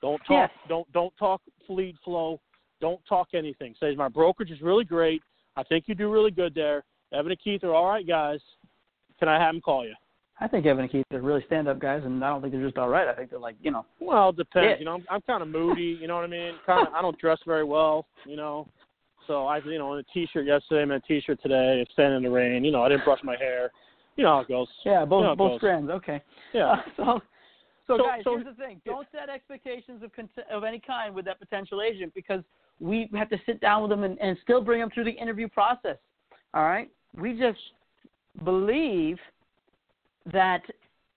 don't 0.01 0.19
talk, 0.19 0.29
Yes. 0.29 0.51
don't 0.69 0.91
don't 0.93 1.13
talk 1.17 1.41
lead 1.69 1.95
flow, 2.03 2.39
don't 2.79 3.01
talk 3.07 3.29
anything. 3.33 3.73
Say 3.79 3.95
my 3.95 4.07
brokerage 4.07 4.51
is 4.51 4.61
really 4.61 4.83
great. 4.83 5.21
I 5.55 5.63
think 5.63 5.85
you 5.87 5.95
do 5.95 6.11
really 6.11 6.31
good 6.31 6.53
there. 6.53 6.83
Evan 7.13 7.31
and 7.31 7.39
Keith 7.41 7.63
are 7.63 7.73
all 7.73 7.87
right 7.87 8.07
guys. 8.07 8.39
Can 9.19 9.27
I 9.27 9.39
have 9.39 9.53
them 9.55 9.61
call 9.61 9.85
you? 9.85 9.95
I 10.39 10.47
think 10.47 10.67
Evan 10.67 10.83
and 10.83 10.91
Keith 10.91 11.03
are 11.11 11.19
really 11.19 11.43
stand-up 11.47 11.79
guys, 11.79 12.03
and 12.05 12.23
I 12.23 12.29
don't 12.29 12.41
think 12.41 12.53
they're 12.53 12.63
just 12.63 12.77
all 12.77 12.89
right. 12.89 13.07
I 13.07 13.13
think 13.15 13.31
they're 13.31 13.39
like, 13.39 13.55
you 13.59 13.71
know, 13.71 13.83
Well, 13.99 14.29
it 14.29 14.35
depends. 14.37 14.67
Yeah. 14.69 14.77
You 14.77 14.85
know, 14.85 14.93
I'm, 14.93 15.05
I'm 15.09 15.21
kind 15.21 15.41
of 15.41 15.47
moody. 15.47 15.97
You 15.99 16.05
know 16.07 16.13
what 16.13 16.25
I 16.25 16.27
mean? 16.27 16.53
Kind 16.63 16.87
of. 16.87 16.93
I 16.93 17.01
don't 17.01 17.17
dress 17.17 17.39
very 17.47 17.63
well. 17.63 18.05
You 18.23 18.35
know, 18.35 18.67
so 19.27 19.45
I, 19.45 19.57
you 19.59 19.77
know, 19.77 19.93
in 19.93 19.99
a 19.99 20.03
t-shirt 20.13 20.45
yesterday, 20.45 20.81
I'm 20.81 20.91
in 20.91 20.97
a 20.97 21.01
t-shirt 21.01 21.41
today. 21.41 21.79
It's 21.81 21.91
standing 21.93 22.17
in 22.17 22.23
the 22.23 22.29
rain. 22.29 22.63
You 22.63 22.71
know, 22.71 22.83
I 22.83 22.89
didn't 22.89 23.05
brush 23.05 23.19
my 23.23 23.35
hair. 23.37 23.71
You 24.15 24.23
know 24.23 24.31
how 24.35 24.39
it 24.39 24.47
goes. 24.47 24.67
yeah, 24.85 25.05
both 25.05 25.23
Yeah, 25.25 25.31
it 25.33 25.37
both 25.37 25.51
goes. 25.51 25.59
strands. 25.59 25.89
Okay. 25.91 26.21
Yeah. 26.53 26.71
Uh, 26.71 26.75
so, 26.97 27.21
so, 27.87 27.97
So- 27.97 28.03
guys, 28.03 28.21
so- 28.23 28.31
here's 28.37 28.45
the 28.45 28.53
thing: 28.53 28.81
don't 28.85 29.07
set 29.11 29.29
expectations 29.29 30.01
of 30.03 30.11
cont- 30.15 30.29
of 30.51 30.63
any 30.63 30.79
kind 30.79 31.13
with 31.13 31.25
that 31.25 31.39
potential 31.39 31.81
agent 31.81 32.13
because 32.15 32.41
we 32.79 33.09
have 33.15 33.29
to 33.29 33.37
sit 33.45 33.59
down 33.61 33.81
with 33.83 33.89
them 33.91 34.03
and, 34.03 34.19
and 34.19 34.37
still 34.43 34.61
bring 34.61 34.79
them 34.79 34.89
through 34.93 35.03
the 35.05 35.11
interview 35.11 35.47
process. 35.47 35.97
All 36.53 36.63
right, 36.63 36.89
we 37.15 37.33
just 37.37 37.59
believe 38.43 39.17
that 40.31 40.61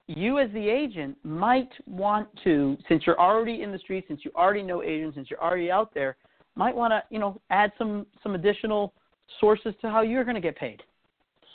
you 0.07 0.39
as 0.39 0.51
the 0.53 0.69
agent 0.69 1.17
might 1.25 1.71
want 1.87 2.29
to, 2.45 2.77
since 2.89 3.05
you're 3.07 3.19
already 3.21 3.63
in 3.63 3.71
the 3.73 3.79
street, 3.79 4.05
since 4.09 4.21
you 4.25 4.31
already 4.35 4.63
know 4.63 4.83
agents, 4.83 5.15
since 5.17 5.31
you're 5.31 5.43
already 5.43 5.71
out 5.71 5.93
there, 5.95 6.17
might 6.61 6.77
want 6.77 6.93
to, 6.93 7.03
you 7.11 7.19
know, 7.19 7.41
add 7.51 7.73
some 7.79 8.07
some 8.23 8.35
additional 8.35 8.93
sources 9.41 9.73
to 9.81 9.89
how 9.91 10.03
you're 10.03 10.25
going 10.25 10.35
to 10.35 10.41
get 10.51 10.57
paid. 10.57 10.83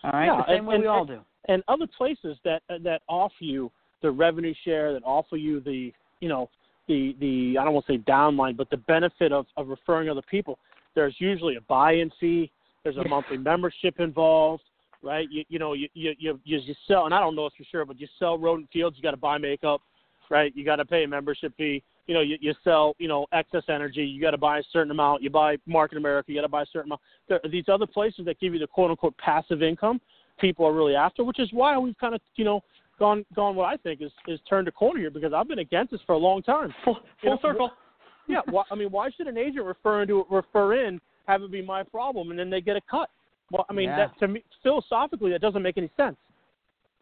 All 0.04 0.12
right, 0.12 0.26
Yeah, 0.26 0.38
the 0.38 0.46
same 0.48 0.58
and- 0.60 0.68
way 0.68 0.76
we 0.78 0.82
and- 0.82 0.90
all 0.90 1.06
do. 1.06 1.20
and 1.52 1.64
other 1.68 1.88
places 2.00 2.38
that 2.44 2.62
that 2.88 3.02
offer 3.08 3.44
you 3.54 3.72
the 4.02 4.12
revenue 4.12 4.54
share, 4.66 4.88
that 4.94 5.04
offer 5.04 5.38
you 5.38 5.60
the 5.60 5.94
you 6.22 6.30
know 6.34 6.50
the 6.88 7.16
the 7.20 7.58
I 7.60 7.64
don't 7.64 7.74
want 7.76 7.86
to 7.88 7.94
say 7.94 7.98
downline, 8.00 8.56
but 8.58 8.70
the 8.70 8.78
benefit 8.96 9.32
of 9.32 9.46
of 9.58 9.68
referring 9.68 10.10
other 10.10 10.24
people. 10.36 10.58
There's 10.96 11.16
usually 11.20 11.56
a 11.58 11.62
buy-in 11.62 12.10
fee. 12.20 12.52
There's 12.84 12.98
a 12.98 13.02
Yeah. 13.02 13.10
monthly 13.16 13.38
membership 13.38 14.00
involved, 14.00 14.64
right? 15.02 15.28
You 15.30 15.44
you 15.50 15.60
know 15.60 15.74
you 15.74 15.88
you 15.94 16.16
you 16.20 16.40
you 16.44 16.76
sell, 16.88 17.06
and 17.06 17.14
I 17.14 17.20
don't 17.20 17.36
know 17.36 17.46
this 17.48 17.58
for 17.58 17.66
sure, 17.66 17.86
but 17.86 18.00
you 18.02 18.08
sell 18.20 18.38
Rodan 18.38 18.68
+ 18.68 18.74
Fields, 18.74 18.96
you 18.98 19.04
got 19.04 19.12
to 19.12 19.18
buy 19.30 19.38
makeup, 19.38 19.82
right? 20.30 20.52
You 20.56 20.64
got 20.72 20.78
to 20.78 20.86
pay 20.86 21.04
a 21.04 21.08
membership 21.08 21.52
fee. 21.58 21.84
You 22.08 22.14
know, 22.14 22.22
you, 22.22 22.38
you 22.40 22.54
sell, 22.64 22.96
you 23.00 23.08
know, 23.08 23.26
excess 23.32 23.64
energy. 23.68 24.04
You 24.04 24.22
got 24.22 24.32
to 24.32 24.38
buy 24.38 24.60
a 24.60 24.64
certain 24.72 24.92
amount. 24.92 25.24
You 25.24 25.30
buy 25.30 25.58
Market 25.66 25.98
America. 25.98 26.32
You 26.32 26.38
got 26.38 26.44
to 26.44 26.50
buy 26.50 26.64
a 26.64 26.68
certain 26.72 26.90
amount. 26.90 27.02
There 27.28 27.40
are 27.44 27.50
these 27.50 27.66
other 27.68 27.88
places 27.88 28.26
that 28.26 28.40
give 28.40 28.54
you 28.54 28.60
the 28.60 28.68
quote 28.68 28.92
unquote 28.92 29.18
passive 29.18 29.64
income 29.64 30.00
people 30.40 30.66
are 30.66 30.74
really 30.74 30.96
after, 30.96 31.24
which 31.24 31.40
is 31.40 31.50
why 31.52 31.78
we've 31.78 31.98
kind 31.98 32.14
of, 32.14 32.22
you 32.36 32.46
know, 32.46 32.62
gone 33.00 33.26
gone 33.36 33.56
what 33.56 33.66
I 33.66 33.78
think 33.78 34.02
is 34.02 34.12
is 34.28 34.40
turned 34.48 34.68
a 34.68 34.72
corner 34.72 35.00
here 35.00 35.12
because 35.12 35.34
I've 35.34 35.48
been 35.48 35.60
against 35.60 35.92
this 35.92 36.02
for 36.06 36.14
a 36.14 36.18
long 36.18 36.42
time. 36.42 36.74
Full, 36.84 37.00
You 37.24 37.32
know, 37.32 37.40
circle. 37.42 37.72
Yeah, 38.28 38.40
why, 38.50 38.64
I 38.72 38.76
mean, 38.76 38.90
why 38.90 39.12
should 39.16 39.28
an 39.28 39.38
agent 39.38 39.64
refer 39.68 40.02
into 40.02 40.26
refer 40.32 40.84
in 40.84 41.00
have 41.28 41.44
it 41.44 41.52
be 41.52 41.62
my 41.62 41.84
problem 41.84 42.32
and 42.32 42.40
then 42.40 42.50
they 42.50 42.60
get 42.60 42.76
a 42.76 42.82
cut? 42.90 43.12
Well, 43.52 43.68
I 43.70 43.74
mean, 43.74 43.90
Yeah. 43.90 43.98
that 44.08 44.18
to 44.18 44.28
me 44.28 44.44
philosophically 44.64 45.30
that 45.30 45.42
doesn't 45.42 45.62
make 45.62 45.78
any 45.78 45.92
sense. 45.96 46.18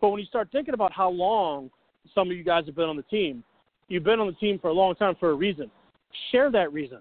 But 0.01 0.09
when 0.09 0.19
you 0.19 0.25
start 0.25 0.49
thinking 0.51 0.73
about 0.73 0.91
how 0.91 1.09
long 1.09 1.71
some 2.13 2.29
of 2.29 2.35
you 2.35 2.43
guys 2.43 2.65
have 2.65 2.75
been 2.75 2.89
on 2.89 2.97
the 2.97 3.03
team, 3.03 3.41
you've 3.93 4.03
been 4.03 4.19
on 4.19 4.27
the 4.27 4.33
team 4.33 4.57
for 4.59 4.69
a 4.69 4.73
long 4.73 4.95
time 4.95 5.15
for 5.19 5.29
a 5.29 5.33
reason. 5.35 5.69
Share 6.31 6.49
that 6.51 6.73
reason, 6.73 6.99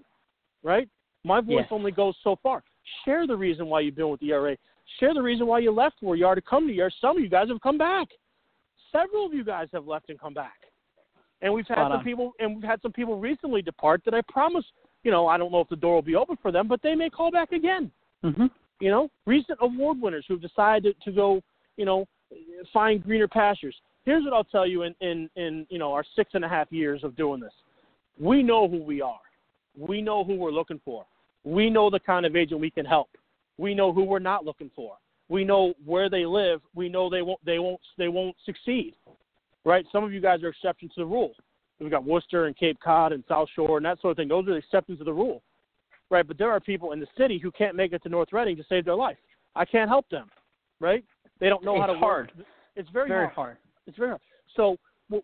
right? 0.61 0.87
My 1.23 1.41
voice 1.41 1.63
Yes. 1.63 1.71
only 1.71 1.91
goes 1.91 2.15
so 2.23 2.35
far. 2.37 2.63
Share 3.03 3.25
the 3.25 3.35
reason 3.35 3.67
why 3.67 3.79
you've 3.79 3.95
been 3.95 4.09
with 4.09 4.19
the 4.19 4.31
ERA. 4.31 4.55
Share 4.99 5.13
the 5.13 5.21
reason 5.21 5.47
why 5.47 5.59
you 5.59 5.71
left 5.71 5.95
where 6.01 6.15
you 6.15 6.27
are 6.27 6.35
to 6.35 6.41
come 6.41 6.67
to 6.67 6.73
ERA. 6.73 6.91
Some 7.01 7.17
of 7.17 7.23
you 7.23 7.29
guys 7.29 7.49
have 7.49 7.61
come 7.61 7.77
back. 7.77 8.09
Several 8.91 9.25
of 9.25 9.33
you 9.33 9.43
guys 9.43 9.69
have 9.73 9.87
left 9.87 10.09
and 10.09 10.19
come 10.19 10.33
back. 10.33 10.59
And 11.41 11.51
we've 11.53 11.67
had 11.67 11.75
Spot 11.75 11.91
some 11.91 11.99
on. 11.99 12.03
people 12.03 12.33
and 12.39 12.55
we've 12.55 12.63
had 12.63 12.81
some 12.81 12.91
people 12.91 13.17
recently 13.19 13.61
depart 13.61 14.03
that 14.05 14.13
I 14.13 14.21
promise, 14.29 14.65
you 15.03 15.11
know, 15.11 15.27
I 15.27 15.37
don't 15.37 15.51
know 15.51 15.61
if 15.61 15.69
the 15.69 15.75
door 15.75 15.95
will 15.95 16.01
be 16.01 16.15
open 16.15 16.37
for 16.41 16.51
them, 16.51 16.67
but 16.67 16.81
they 16.81 16.95
may 16.95 17.09
call 17.09 17.31
back 17.31 17.51
again. 17.51 17.91
hmm 18.21 18.45
You 18.79 18.91
know, 18.91 19.09
recent 19.25 19.57
award 19.61 19.99
winners 19.99 20.25
who've 20.27 20.41
decided 20.41 20.95
to 21.03 21.11
go, 21.11 21.41
you 21.75 21.85
know, 21.85 22.05
find 22.71 23.03
greener 23.03 23.27
pastures. 23.27 23.75
Here's 24.05 24.23
what 24.23 24.33
I'll 24.33 24.43
tell 24.43 24.67
you 24.67 24.83
in, 24.83 24.95
in, 25.01 25.29
in 25.35 25.65
you 25.69 25.79
know 25.79 25.93
our 25.93 26.03
six 26.15 26.31
and 26.33 26.43
a 26.43 26.49
half 26.49 26.71
years 26.71 27.03
of 27.03 27.15
doing 27.15 27.39
this. 27.39 27.53
We 28.19 28.43
know 28.43 28.67
who 28.67 28.83
we 28.83 29.01
are. 29.01 29.19
We 29.77 30.01
know 30.01 30.23
who 30.23 30.35
we're 30.35 30.51
looking 30.51 30.79
for. 30.83 31.05
We 31.43 31.69
know 31.69 31.89
the 31.89 31.99
kind 31.99 32.25
of 32.25 32.35
agent 32.35 32.59
we 32.61 32.69
can 32.69 32.85
help. 32.85 33.09
We 33.57 33.73
know 33.73 33.91
who 33.93 34.03
we're 34.03 34.19
not 34.19 34.45
looking 34.45 34.71
for. 34.75 34.97
We 35.29 35.43
know 35.43 35.73
where 35.85 36.09
they 36.09 36.25
live. 36.25 36.61
We 36.75 36.89
know 36.89 37.09
they 37.09 37.21
won't 37.21 37.43
they 37.45 37.59
won't 37.59 37.81
they 37.97 38.07
won't 38.07 38.35
succeed. 38.45 38.95
Right? 39.65 39.85
Some 39.91 40.03
of 40.03 40.11
you 40.11 40.19
guys 40.19 40.43
are 40.43 40.49
exceptions 40.49 40.93
to 40.95 41.01
the 41.01 41.05
rule. 41.05 41.31
We've 41.79 41.89
got 41.89 42.05
Worcester 42.05 42.45
and 42.45 42.55
Cape 42.55 42.77
Cod 42.83 43.11
and 43.13 43.23
South 43.27 43.47
Shore 43.55 43.77
and 43.77 43.85
that 43.85 43.99
sort 44.01 44.11
of 44.11 44.17
thing. 44.17 44.27
Those 44.27 44.47
are 44.47 44.51
the 44.51 44.57
exceptions 44.57 44.99
to 44.99 45.03
the 45.05 45.13
rule. 45.13 45.41
Right? 46.09 46.27
But 46.27 46.37
there 46.37 46.51
are 46.51 46.59
people 46.59 46.91
in 46.91 46.99
the 46.99 47.07
city 47.17 47.39
who 47.39 47.51
can't 47.51 47.75
make 47.75 47.93
it 47.93 48.03
to 48.03 48.09
North 48.09 48.31
Reading 48.31 48.55
to 48.57 48.63
save 48.69 48.85
their 48.85 48.95
life. 48.95 49.17
I 49.55 49.65
can't 49.65 49.89
help 49.89 50.07
them. 50.09 50.29
Right? 50.79 51.03
They 51.39 51.49
don't 51.49 51.63
know 51.63 51.79
how 51.79 51.87
to 51.87 51.95
hard. 51.95 52.31
work. 52.37 52.45
It's 52.75 52.89
very, 52.89 53.07
Very 53.07 53.25
hard. 53.25 53.35
hard. 53.35 53.57
It's 53.87 53.97
very 53.97 54.09
hard. 54.09 54.21
So 54.55 54.77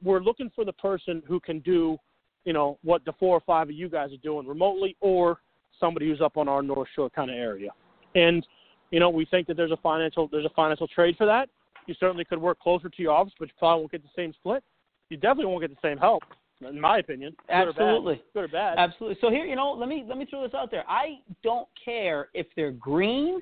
we're 0.04 0.22
looking 0.22 0.52
for 0.56 0.65
the 0.65 0.74
person 0.74 1.24
who 1.28 1.39
can 1.39 1.60
do, 1.60 1.98
you 2.45 2.54
know, 2.54 2.78
what 2.84 3.06
the 3.06 3.13
four 3.19 3.36
or 3.36 3.41
five 3.45 3.69
of 3.69 3.76
you 3.76 3.89
guys 3.89 4.12
are 4.12 4.17
doing 4.17 4.48
remotely, 4.48 4.95
or 5.02 5.39
somebody 5.80 6.08
who's 6.08 6.22
up 6.22 6.38
on 6.38 6.48
our 6.48 6.62
North 6.62 6.89
Shore 6.95 7.10
kind 7.10 7.30
of 7.30 7.38
area. 7.38 7.69
And 8.15 8.45
you 8.91 9.00
know, 9.00 9.10
we 9.10 9.26
think 9.26 9.48
that 9.48 9.58
there's 9.58 9.72
a 9.72 9.78
financial 9.78 10.28
there's 10.32 10.45
a 10.45 10.54
financial 10.56 10.88
trade 10.88 11.15
for 11.17 11.26
that. 11.26 11.50
You 11.86 11.95
certainly 12.00 12.26
could 12.26 12.39
work 12.39 12.60
closer 12.60 12.89
to 12.89 13.02
your 13.02 13.13
office, 13.13 13.34
but 13.39 13.48
you 13.48 13.54
probably 13.58 13.82
won't 13.82 13.91
get 13.91 14.04
the 14.04 14.10
same 14.15 14.34
split. 14.34 14.63
You 15.10 15.17
definitely 15.17 15.45
won't 15.45 15.62
get 15.62 15.72
the 15.72 15.88
same 15.88 15.98
help, 15.98 16.24
in 16.62 16.80
my 16.80 17.00
opinion. 17.00 17.36
Good 17.48 17.54
or 17.54 17.65
bad. 17.65 17.82
Absolutely. 17.82 18.22
Good 18.34 18.43
or 18.43 18.48
bad. 18.48 18.78
Absolutely. 18.78 19.17
So 19.22 19.30
here, 19.30 19.45
you 19.45 19.56
know, 19.56 19.72
let 19.72 19.89
me 19.89 20.04
let 20.08 20.17
me 20.17 20.26
throw 20.30 20.43
this 20.43 20.54
out 20.54 20.69
there. 20.72 20.84
I 20.88 21.19
don't 21.43 21.67
care 21.84 22.30
if 22.34 22.48
they're 22.56 22.72
green 22.72 23.41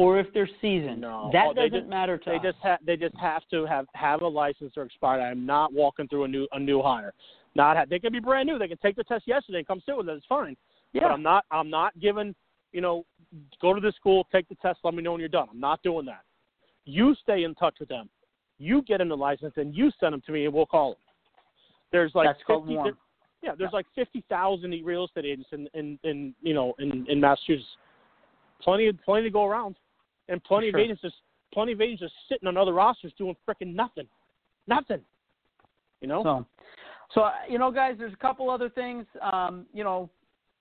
or 0.00 0.18
if 0.18 0.26
they're 0.32 0.48
seasoned. 0.62 1.02
No. 1.02 1.28
That 1.32 1.48
Oh, 1.48 1.52
doesn't 1.52 1.72
just- 1.72 1.86
matter 1.88 2.16
to 2.16 2.30
They 2.30 2.36
us. 2.36 2.42
just 2.42 2.58
ha- 2.60 2.78
they 2.80 2.96
just 2.96 3.14
have 3.16 3.46
to 3.48 3.66
have 3.66 3.86
have 3.94 4.22
a 4.22 4.26
license 4.28 4.74
or 4.76 4.84
expired. 4.84 5.20
I'm 5.20 5.44
not 5.44 5.72
walking 5.74 6.08
through 6.08 6.24
a 6.24 6.28
new 6.28 6.48
a 6.52 6.58
new 6.58 6.80
hire. 6.80 7.12
Not 7.54 7.76
ha- 7.76 7.84
they 7.86 7.98
can 7.98 8.12
be 8.12 8.18
brand 8.20 8.46
new. 8.46 8.58
They 8.58 8.68
can 8.68 8.78
take 8.78 8.96
the 8.96 9.04
test 9.04 9.26
yesterday 9.28 9.58
and 9.58 9.66
come 9.66 9.80
sit 9.84 9.96
with 9.96 10.08
us. 10.08 10.16
It's 10.18 10.26
fine. 10.26 10.56
yeah. 10.92 11.02
But 11.02 11.10
I'm 11.12 11.22
not 11.22 11.44
I'm 11.50 11.68
not 11.70 11.98
giving 12.00 12.34
you 12.72 12.80
know 12.80 13.04
go 13.60 13.74
to 13.74 13.80
the 13.80 13.92
school, 13.92 14.26
take 14.32 14.48
the 14.48 14.54
test, 14.56 14.80
let 14.84 14.94
me 14.94 15.02
know 15.02 15.12
when 15.12 15.20
you're 15.20 15.28
done. 15.28 15.48
I'm 15.50 15.60
not 15.60 15.82
doing 15.82 16.06
that. 16.06 16.22
You 16.86 17.14
stay 17.16 17.44
in 17.44 17.54
touch 17.56 17.76
with 17.78 17.88
them. 17.90 18.08
You 18.58 18.82
get 18.82 18.98
them 18.98 19.08
the 19.08 19.16
license 19.16 19.54
and 19.56 19.74
you 19.74 19.90
send 20.00 20.14
them 20.14 20.22
to 20.22 20.32
me 20.32 20.46
and 20.46 20.54
we'll 20.54 20.66
call 20.66 20.90
them. 20.92 20.98
There's 21.92 22.14
like 22.14 22.26
That's 22.28 22.38
50 22.46 22.74
warm. 22.74 22.96
yeah, 23.42 23.54
there's 23.58 23.72
like 23.72 23.86
fifty 23.94 24.22
thousand 24.28 24.72
real 24.84 25.04
estate 25.04 25.24
agents 25.26 25.50
in, 25.52 25.68
in, 25.74 25.98
in 26.04 26.34
you 26.42 26.54
know 26.54 26.74
in, 26.78 27.06
in 27.08 27.20
Massachusetts. 27.20 27.68
Plenty 28.62 28.92
plenty 28.92 29.24
to 29.24 29.30
go 29.30 29.44
around, 29.46 29.76
and 30.30 30.42
plenty 30.44 30.70
For 30.70 30.78
of 30.78 30.80
sure. 30.80 30.84
agents 30.84 31.02
just 31.02 31.16
plenty 31.52 31.72
of 31.72 31.80
agents 31.80 32.00
just 32.02 32.14
sitting 32.28 32.48
on 32.48 32.56
other 32.56 32.72
rosters 32.72 33.12
doing 33.18 33.36
frickin' 33.46 33.74
nothing, 33.74 34.06
nothing. 34.66 35.00
You 36.00 36.08
know, 36.08 36.22
So, 36.22 36.46
so 37.14 37.20
uh, 37.22 37.32
you 37.48 37.58
know, 37.58 37.70
guys, 37.70 37.96
there's 37.98 38.12
a 38.12 38.16
couple 38.16 38.48
other 38.48 38.70
things. 38.70 39.04
Um, 39.20 39.66
you 39.74 39.84
know, 39.84 40.08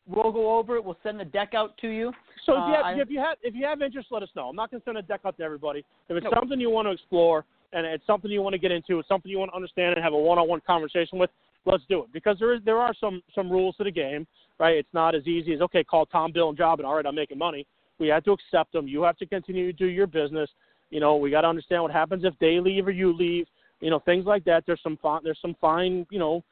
we'll 0.08 0.32
go 0.32 0.58
over 0.58 0.76
it. 0.76 0.84
We'll 0.84 0.98
send 1.04 1.20
the 1.20 1.26
deck 1.26 1.54
out 1.54 1.78
to 1.78 1.88
you. 1.88 2.12
So 2.46 2.54
if 2.54 2.58
you, 2.68 2.74
Uh, 2.74 2.76
have, 2.78 2.86
I- 2.86 3.02
if 3.02 3.10
you 3.10 3.20
have 3.20 3.38
if 3.42 3.56
you 3.56 3.66
have 3.66 3.82
interest, 3.82 4.08
let 4.12 4.24
us 4.24 4.30
know. 4.36 4.50
I'm 4.50 4.56
not 4.56 4.72
going 4.72 4.82
to 4.82 4.86
send 4.86 4.98
a 4.98 5.02
deck 5.02 5.22
out 5.26 5.38
to 5.38 5.44
everybody. 5.44 5.86
If 6.10 6.18
it's 6.18 6.26
No. 6.26 6.32
something 6.38 6.60
you 6.60 6.70
want 6.70 6.88
to 6.88 6.92
explore 6.92 7.46
and 7.72 7.86
it's 7.86 8.06
something 8.06 8.30
you 8.32 8.42
want 8.42 8.54
to 8.54 8.58
get 8.60 8.72
into, 8.72 9.00
it's 9.00 9.08
something 9.08 9.32
you 9.32 9.40
want 9.40 9.52
to 9.52 9.56
understand 9.56 9.94
and 9.96 10.04
have 10.04 10.14
a 10.14 10.18
one-on-one 10.18 10.62
conversation 10.66 11.20
with, 11.20 11.30
let's 11.66 11.84
do 11.88 12.04
it. 12.04 12.12
Because 12.12 12.40
there 12.40 12.54
is 12.54 12.62
there 12.64 12.80
are 12.80 12.94
some 12.96 13.22
some 13.34 13.50
rules 13.50 13.78
to 13.78 13.84
the 13.84 13.92
game, 13.92 14.26
right? 14.60 14.76
It's 14.76 14.94
not 14.94 15.14
as 15.16 15.28
easy 15.28 15.54
as 15.54 15.62
okay, 15.62 15.84
call 15.84 16.06
Tom, 16.08 16.32
Bill, 16.32 16.50
and 16.50 16.58
Job, 16.58 16.80
and 16.80 16.88
all 16.88 16.96
right, 16.96 17.06
I'm 17.06 17.16
making 17.16 17.38
money. 17.38 17.66
We 18.00 18.08
have 18.08 18.24
to 18.26 18.32
accept 18.32 18.74
them. 18.74 18.88
You 18.88 19.04
have 19.04 19.18
to 19.18 19.26
continue 19.26 19.66
to 19.66 19.74
do 19.74 19.86
your 19.88 20.08
business. 20.08 20.50
You 20.90 21.00
know, 21.00 21.18
we 21.18 21.30
got 21.30 21.42
to 21.42 21.48
understand 21.48 21.84
what 21.84 21.92
happens 21.92 22.24
if 22.24 22.34
they 22.40 22.60
leave 22.60 22.88
or 22.88 22.92
you 22.92 23.14
leave. 23.14 23.46
You 23.82 23.90
know, 23.90 24.00
things 24.00 24.26
like 24.26 24.44
that. 24.46 24.64
There's 24.66 24.82
some 24.84 24.98
fine, 25.02 25.22
there's 25.24 25.40
some 25.42 25.56
fine, 25.62 26.06
you 26.10 26.20
know, 26.20 26.44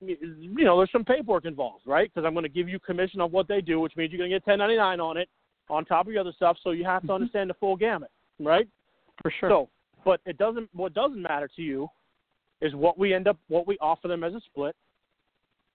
you 0.00 0.64
know, 0.64 0.76
there's 0.76 0.92
some 0.92 1.04
paperwork 1.04 1.44
involved, 1.44 1.86
right? 1.86 2.10
Because 2.12 2.26
I'm 2.26 2.34
going 2.34 2.44
to 2.44 2.48
give 2.48 2.68
you 2.68 2.78
commission 2.78 3.20
on 3.20 3.30
what 3.32 3.48
they 3.48 3.60
do, 3.60 3.80
which 3.80 3.96
means 3.96 4.12
you're 4.12 4.18
going 4.18 4.30
to 4.30 4.36
get 4.36 4.46
1099 4.46 5.00
on 5.00 5.16
it 5.16 5.28
on 5.70 5.84
top 5.84 6.06
of 6.06 6.12
your 6.12 6.20
other 6.20 6.32
stuff. 6.36 6.56
So 6.62 6.70
you 6.70 6.84
have 6.84 7.02
to 7.02 7.08
Mhm. 7.08 7.14
understand 7.14 7.50
the 7.50 7.54
full 7.54 7.76
gamut, 7.76 8.10
right? 8.38 8.68
for 9.22 9.30
sure. 9.30 9.50
So, 9.50 9.68
but 10.04 10.20
it 10.26 10.38
doesn't. 10.38 10.68
What 10.72 10.94
doesn't 10.94 11.20
matter 11.20 11.48
to 11.56 11.62
you 11.62 11.88
is 12.60 12.74
what 12.74 12.98
we 12.98 13.14
end 13.14 13.28
up, 13.28 13.36
what 13.48 13.66
we 13.66 13.76
offer 13.80 14.08
them 14.08 14.24
as 14.24 14.34
a 14.34 14.40
split, 14.40 14.74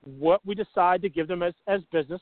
what 0.03 0.45
we 0.45 0.55
decide 0.55 1.01
to 1.01 1.09
give 1.09 1.27
them 1.27 1.43
as 1.43 1.53
as 1.67 1.81
business, 1.91 2.21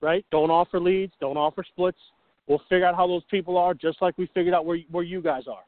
right? 0.00 0.24
Don't 0.30 0.50
offer 0.50 0.80
leads, 0.80 1.12
don't 1.20 1.36
offer 1.36 1.64
splits. 1.66 1.98
We'll 2.46 2.62
figure 2.68 2.86
out 2.86 2.96
how 2.96 3.06
those 3.06 3.22
people 3.30 3.58
are, 3.58 3.74
just 3.74 4.00
like 4.00 4.16
we 4.16 4.26
figured 4.32 4.54
out 4.54 4.64
where 4.64 4.78
where 4.90 5.04
you 5.04 5.20
guys 5.20 5.42
are, 5.50 5.64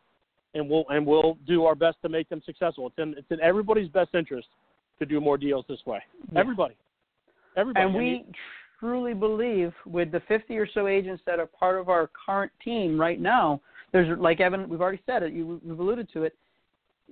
and 0.55 0.69
we'll 0.69 0.85
and 0.89 1.07
we'll 1.07 1.37
do 1.47 1.65
our 1.65 1.75
best 1.75 1.99
to 2.03 2.09
make 2.09 2.29
them 2.29 2.43
successful. 2.47 2.87
It's 2.87 2.99
in 2.99 3.15
it's 3.19 3.31
in 3.31 3.41
everybody's 3.41 3.89
best 3.89 4.15
interest 4.15 4.49
to 4.99 5.07
do 5.07 5.21
more 5.21 5.37
deals 5.37 5.65
this 5.69 5.81
way. 5.87 6.01
Yeah. 6.33 6.41
Everybody, 6.41 6.75
everybody. 7.57 7.85
and 7.85 7.95
we 7.95 8.25
truly 8.81 9.13
believe 9.13 9.73
with 9.85 10.11
the 10.11 10.21
50 10.27 10.57
or 10.57 10.67
so 10.73 10.87
agents 10.87 11.23
that 11.27 11.39
are 11.39 11.47
part 11.47 11.79
of 11.79 11.91
our 11.91 12.11
current 12.27 12.51
team 12.65 12.99
right 12.99 13.21
now 13.21 13.61
there's 13.93 14.19
like 14.19 14.41
evan 14.41 14.67
we've 14.69 14.81
already 14.81 15.01
said 15.05 15.23
it 15.23 15.35
you, 15.35 15.61
we've 15.63 15.79
alluded 15.79 16.11
to 16.11 16.23
it 16.23 16.35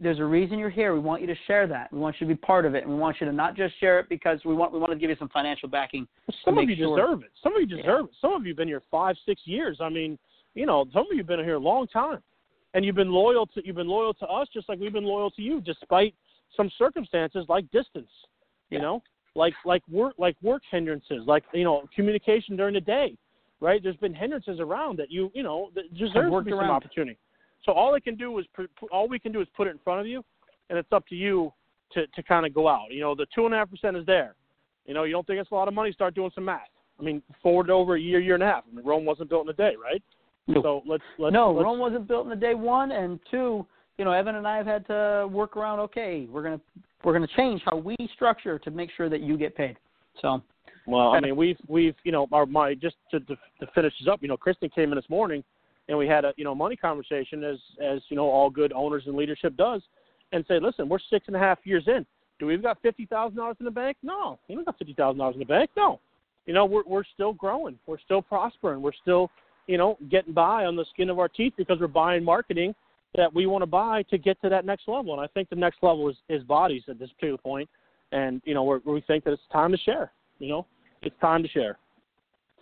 there's 0.00 0.18
a 0.18 0.24
reason 0.24 0.58
you're 0.58 0.70
here 0.70 0.94
we 0.94 1.00
want 1.00 1.20
you 1.20 1.26
to 1.26 1.34
share 1.46 1.66
that 1.66 1.92
we 1.92 1.98
want 1.98 2.14
you 2.20 2.26
to 2.26 2.34
be 2.34 2.38
part 2.38 2.64
of 2.64 2.74
it 2.74 2.84
and 2.84 2.92
we 2.92 2.98
want 2.98 3.16
you 3.20 3.26
to 3.26 3.32
not 3.32 3.56
just 3.56 3.78
share 3.80 3.98
it 3.98 4.08
because 4.08 4.38
we 4.44 4.54
want 4.54 4.72
we 4.72 4.78
want 4.78 4.92
to 4.92 4.98
give 4.98 5.10
you 5.10 5.16
some 5.18 5.28
financial 5.28 5.68
backing 5.68 6.06
Some 6.44 6.56
of 6.58 6.68
you 6.68 6.76
sure. 6.76 6.96
deserve 6.96 7.22
it. 7.22 7.30
Some 7.42 7.54
of 7.54 7.60
you 7.62 7.76
Yeah. 7.76 7.82
deserve 7.82 8.06
it. 8.06 8.10
Some 8.20 8.32
of 8.32 8.42
you 8.44 8.50
have 8.50 8.56
been 8.56 8.68
here 8.68 8.82
five, 8.90 9.16
six 9.26 9.40
years. 9.46 9.78
I 9.80 9.88
mean, 9.88 10.18
you 10.54 10.66
know, 10.66 10.84
some 10.92 11.02
of 11.06 11.12
you 11.12 11.18
have 11.18 11.26
been 11.26 11.40
here 11.44 11.54
a 11.54 11.58
long 11.58 11.86
time, 11.88 12.22
and 12.74 12.84
you've 12.84 12.96
been 12.96 13.10
loyal 13.12 13.46
to 13.46 13.66
you've 13.66 13.76
been 13.76 13.88
loyal 13.88 14.14
to 14.14 14.26
us, 14.28 14.48
just 14.52 14.68
like 14.68 14.78
we've 14.78 14.92
been 14.92 15.04
loyal 15.04 15.30
to 15.32 15.42
you, 15.42 15.60
despite 15.60 16.14
some 16.56 16.70
circumstances 16.78 17.44
like 17.48 17.70
distance. 17.70 18.10
You 18.70 18.78
Yeah. 18.78 18.82
know, 18.82 19.02
like 19.34 19.54
like 19.64 19.82
work 19.88 20.14
like 20.18 20.36
work 20.42 20.62
hindrances, 20.70 21.26
like 21.26 21.44
you 21.52 21.64
know, 21.64 21.88
communication 21.94 22.56
during 22.56 22.74
the 22.74 22.80
day. 22.80 23.16
Right? 23.60 23.82
There's 23.82 23.96
been 23.96 24.14
hindrances 24.14 24.60
around 24.60 24.98
that 24.98 25.10
you 25.10 25.32
you 25.34 25.42
know 25.42 25.70
that 25.74 25.92
deserves 25.94 26.30
to 26.30 26.42
be 26.42 26.50
some 26.52 26.60
around. 26.60 26.70
opportunity. 26.70 27.18
So 27.64 27.72
all 27.72 27.92
they 27.92 28.00
can 28.00 28.16
do 28.16 28.38
is 28.38 28.46
all 28.90 29.08
we 29.08 29.18
can 29.18 29.32
do 29.32 29.40
is 29.40 29.48
put 29.56 29.66
it 29.66 29.70
in 29.70 29.78
front 29.78 30.00
of 30.00 30.06
you, 30.06 30.24
and 30.70 30.78
it's 30.78 30.92
up 30.92 31.06
to 31.08 31.14
you 31.14 31.52
to 31.92 32.06
to 32.06 32.22
kind 32.22 32.46
of 32.46 32.54
go 32.54 32.68
out. 32.68 32.90
You 32.90 33.00
know, 33.00 33.14
the 33.14 33.26
two 33.34 33.46
and 33.46 33.54
a 33.54 33.58
half 33.58 33.70
percent 33.70 33.96
is 33.96 34.06
there. 34.06 34.34
You 34.86 34.94
know, 34.94 35.04
you 35.04 35.12
don't 35.12 35.26
think 35.26 35.40
it's 35.40 35.50
a 35.50 35.54
lot 35.54 35.68
of 35.68 35.74
money? 35.74 35.92
Start 35.92 36.14
doing 36.14 36.30
some 36.34 36.44
math. 36.44 36.62
I 36.98 37.02
mean, 37.02 37.22
forward 37.42 37.70
over 37.70 37.96
a 37.96 38.00
year, 38.00 38.20
year 38.20 38.34
and 38.34 38.42
a 38.42 38.46
half. 38.46 38.64
I 38.70 38.74
mean, 38.74 38.84
Rome 38.84 39.04
wasn't 39.04 39.28
built 39.28 39.44
in 39.44 39.50
a 39.50 39.52
day, 39.52 39.74
right? 39.80 40.02
No. 40.46 40.62
So 40.62 40.82
let's 40.86 41.04
let's 41.18 41.32
no 41.32 41.52
let's, 41.52 41.64
rome 41.64 41.78
wasn't 41.78 42.08
built 42.08 42.26
in 42.26 42.32
a 42.32 42.36
day 42.36 42.54
one 42.54 42.92
and 42.92 43.20
two 43.30 43.66
you 43.98 44.04
know 44.06 44.12
evan 44.12 44.36
and 44.36 44.48
i 44.48 44.56
have 44.56 44.64
had 44.64 44.86
to 44.86 45.28
work 45.30 45.58
around 45.58 45.78
okay 45.78 46.26
we're 46.30 46.42
going 46.42 46.58
to 46.58 46.64
we're 47.04 47.12
going 47.12 47.28
to 47.28 47.36
change 47.36 47.60
how 47.66 47.76
we 47.76 47.94
structure 48.14 48.58
to 48.58 48.70
make 48.70 48.88
sure 48.96 49.10
that 49.10 49.20
you 49.20 49.36
get 49.36 49.54
paid 49.54 49.76
so 50.22 50.42
Well, 50.88 51.10
I 51.10 51.20
mean, 51.20 51.36
we've 51.36 51.58
we've 51.68 51.94
you 52.04 52.12
know 52.12 52.26
our 52.32 52.46
my 52.46 52.74
just 52.74 52.96
to 53.10 53.20
to, 53.20 53.36
to 53.60 53.66
finish 53.74 53.92
this 54.00 54.08
up. 54.10 54.22
You 54.22 54.28
know, 54.28 54.36
Kristen 54.36 54.70
came 54.70 54.90
in 54.90 54.96
this 54.96 55.08
morning, 55.10 55.44
and 55.88 55.96
we 55.96 56.06
had 56.06 56.24
a 56.24 56.32
you 56.36 56.44
know 56.44 56.54
money 56.54 56.76
conversation 56.76 57.42
as 57.44 57.58
as 57.82 58.00
you 58.08 58.16
know 58.16 58.26
all 58.26 58.50
good 58.50 58.72
owners 58.72 59.04
and 59.06 59.16
leadership 59.16 59.56
does, 59.56 59.82
and 60.32 60.44
say, 60.48 60.58
listen, 60.60 60.88
we're 60.88 60.98
six 61.10 61.26
and 61.26 61.36
a 61.36 61.38
half 61.38 61.58
years 61.64 61.84
in. 61.86 62.06
Do 62.38 62.46
we've 62.46 62.62
got 62.62 62.80
fifty 62.82 63.06
thousand 63.06 63.38
dollars 63.38 63.56
in 63.60 63.64
the 63.64 63.70
bank? 63.70 63.96
No, 64.02 64.38
we 64.48 64.54
don't 64.54 64.64
got 64.64 64.78
fifty 64.78 64.94
thousand 64.94 65.18
dollars 65.18 65.34
in 65.34 65.40
the 65.40 65.46
bank. 65.46 65.70
No, 65.76 66.00
you 66.46 66.54
know 66.54 66.64
we're 66.64 66.84
we're 66.86 67.04
still 67.14 67.32
growing. 67.32 67.78
We're 67.86 68.00
still 68.00 68.22
prospering. 68.22 68.82
We're 68.82 68.92
still 69.02 69.30
you 69.66 69.78
know 69.78 69.98
getting 70.10 70.34
by 70.34 70.66
on 70.66 70.76
the 70.76 70.84
skin 70.92 71.10
of 71.10 71.18
our 71.18 71.28
teeth 71.28 71.54
because 71.56 71.78
we're 71.80 71.88
buying 71.88 72.22
marketing 72.22 72.74
that 73.16 73.32
we 73.34 73.46
want 73.46 73.62
to 73.62 73.66
buy 73.66 74.02
to 74.10 74.18
get 74.18 74.40
to 74.42 74.48
that 74.50 74.64
next 74.64 74.86
level. 74.86 75.14
And 75.14 75.20
I 75.20 75.26
think 75.28 75.48
the 75.48 75.56
next 75.56 75.78
level 75.82 76.08
is 76.08 76.16
is 76.28 76.42
bodies 76.44 76.82
at 76.88 76.98
this 76.98 77.10
particular 77.10 77.38
point, 77.38 77.68
and 78.12 78.42
you 78.44 78.54
know 78.54 78.64
we're, 78.64 78.80
we 78.84 79.00
think 79.02 79.24
that 79.24 79.32
it's 79.32 79.42
time 79.52 79.72
to 79.72 79.78
share. 79.78 80.12
You 80.38 80.48
know, 80.48 80.66
it's 81.02 81.16
time 81.20 81.42
to 81.42 81.48
share. 81.48 81.78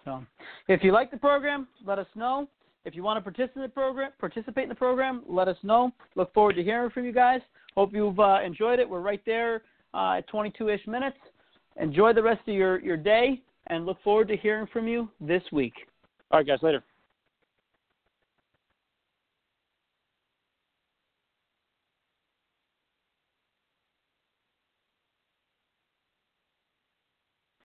So, 0.05 0.25
if 0.69 0.85
you 0.85 0.93
like 0.93 1.11
the 1.11 1.17
program, 1.17 1.67
let 1.85 1.99
us 1.99 2.07
know. 2.15 2.49
If 2.87 2.95
you 2.95 3.03
want 3.03 3.17
to 3.19 3.21
participate 3.21 3.57
in 3.57 3.63
the 3.63 3.69
program, 3.69 4.13
participate 4.21 4.63
in 4.63 4.69
the 4.69 4.75
program, 4.77 5.23
let 5.29 5.49
us 5.49 5.57
know. 5.65 5.91
Look 6.15 6.33
forward 6.33 6.55
to 6.55 6.63
hearing 6.63 6.89
from 6.91 7.05
you 7.05 7.13
guys. 7.13 7.41
Hope 7.75 7.93
you've 7.93 8.21
uh, 8.21 8.39
enjoyed 8.45 8.79
it. 8.79 8.89
We're 8.89 9.01
right 9.01 9.21
there 9.27 9.63
uh, 9.93 10.19
at 10.19 10.31
22-ish 10.31 10.87
minutes. 10.87 11.17
Enjoy 11.81 12.13
the 12.13 12.23
rest 12.23 12.43
of 12.47 12.55
your, 12.55 12.81
your 12.81 12.97
day, 12.97 13.43
and 13.67 13.87
look 13.87 14.01
forward 14.05 14.29
to 14.29 14.37
hearing 14.37 14.69
from 14.73 14.87
you 14.87 15.11
this 15.21 15.43
week. 15.51 15.75
All 16.31 16.39
right, 16.39 16.47
guys, 16.47 16.61
later. 16.63 16.85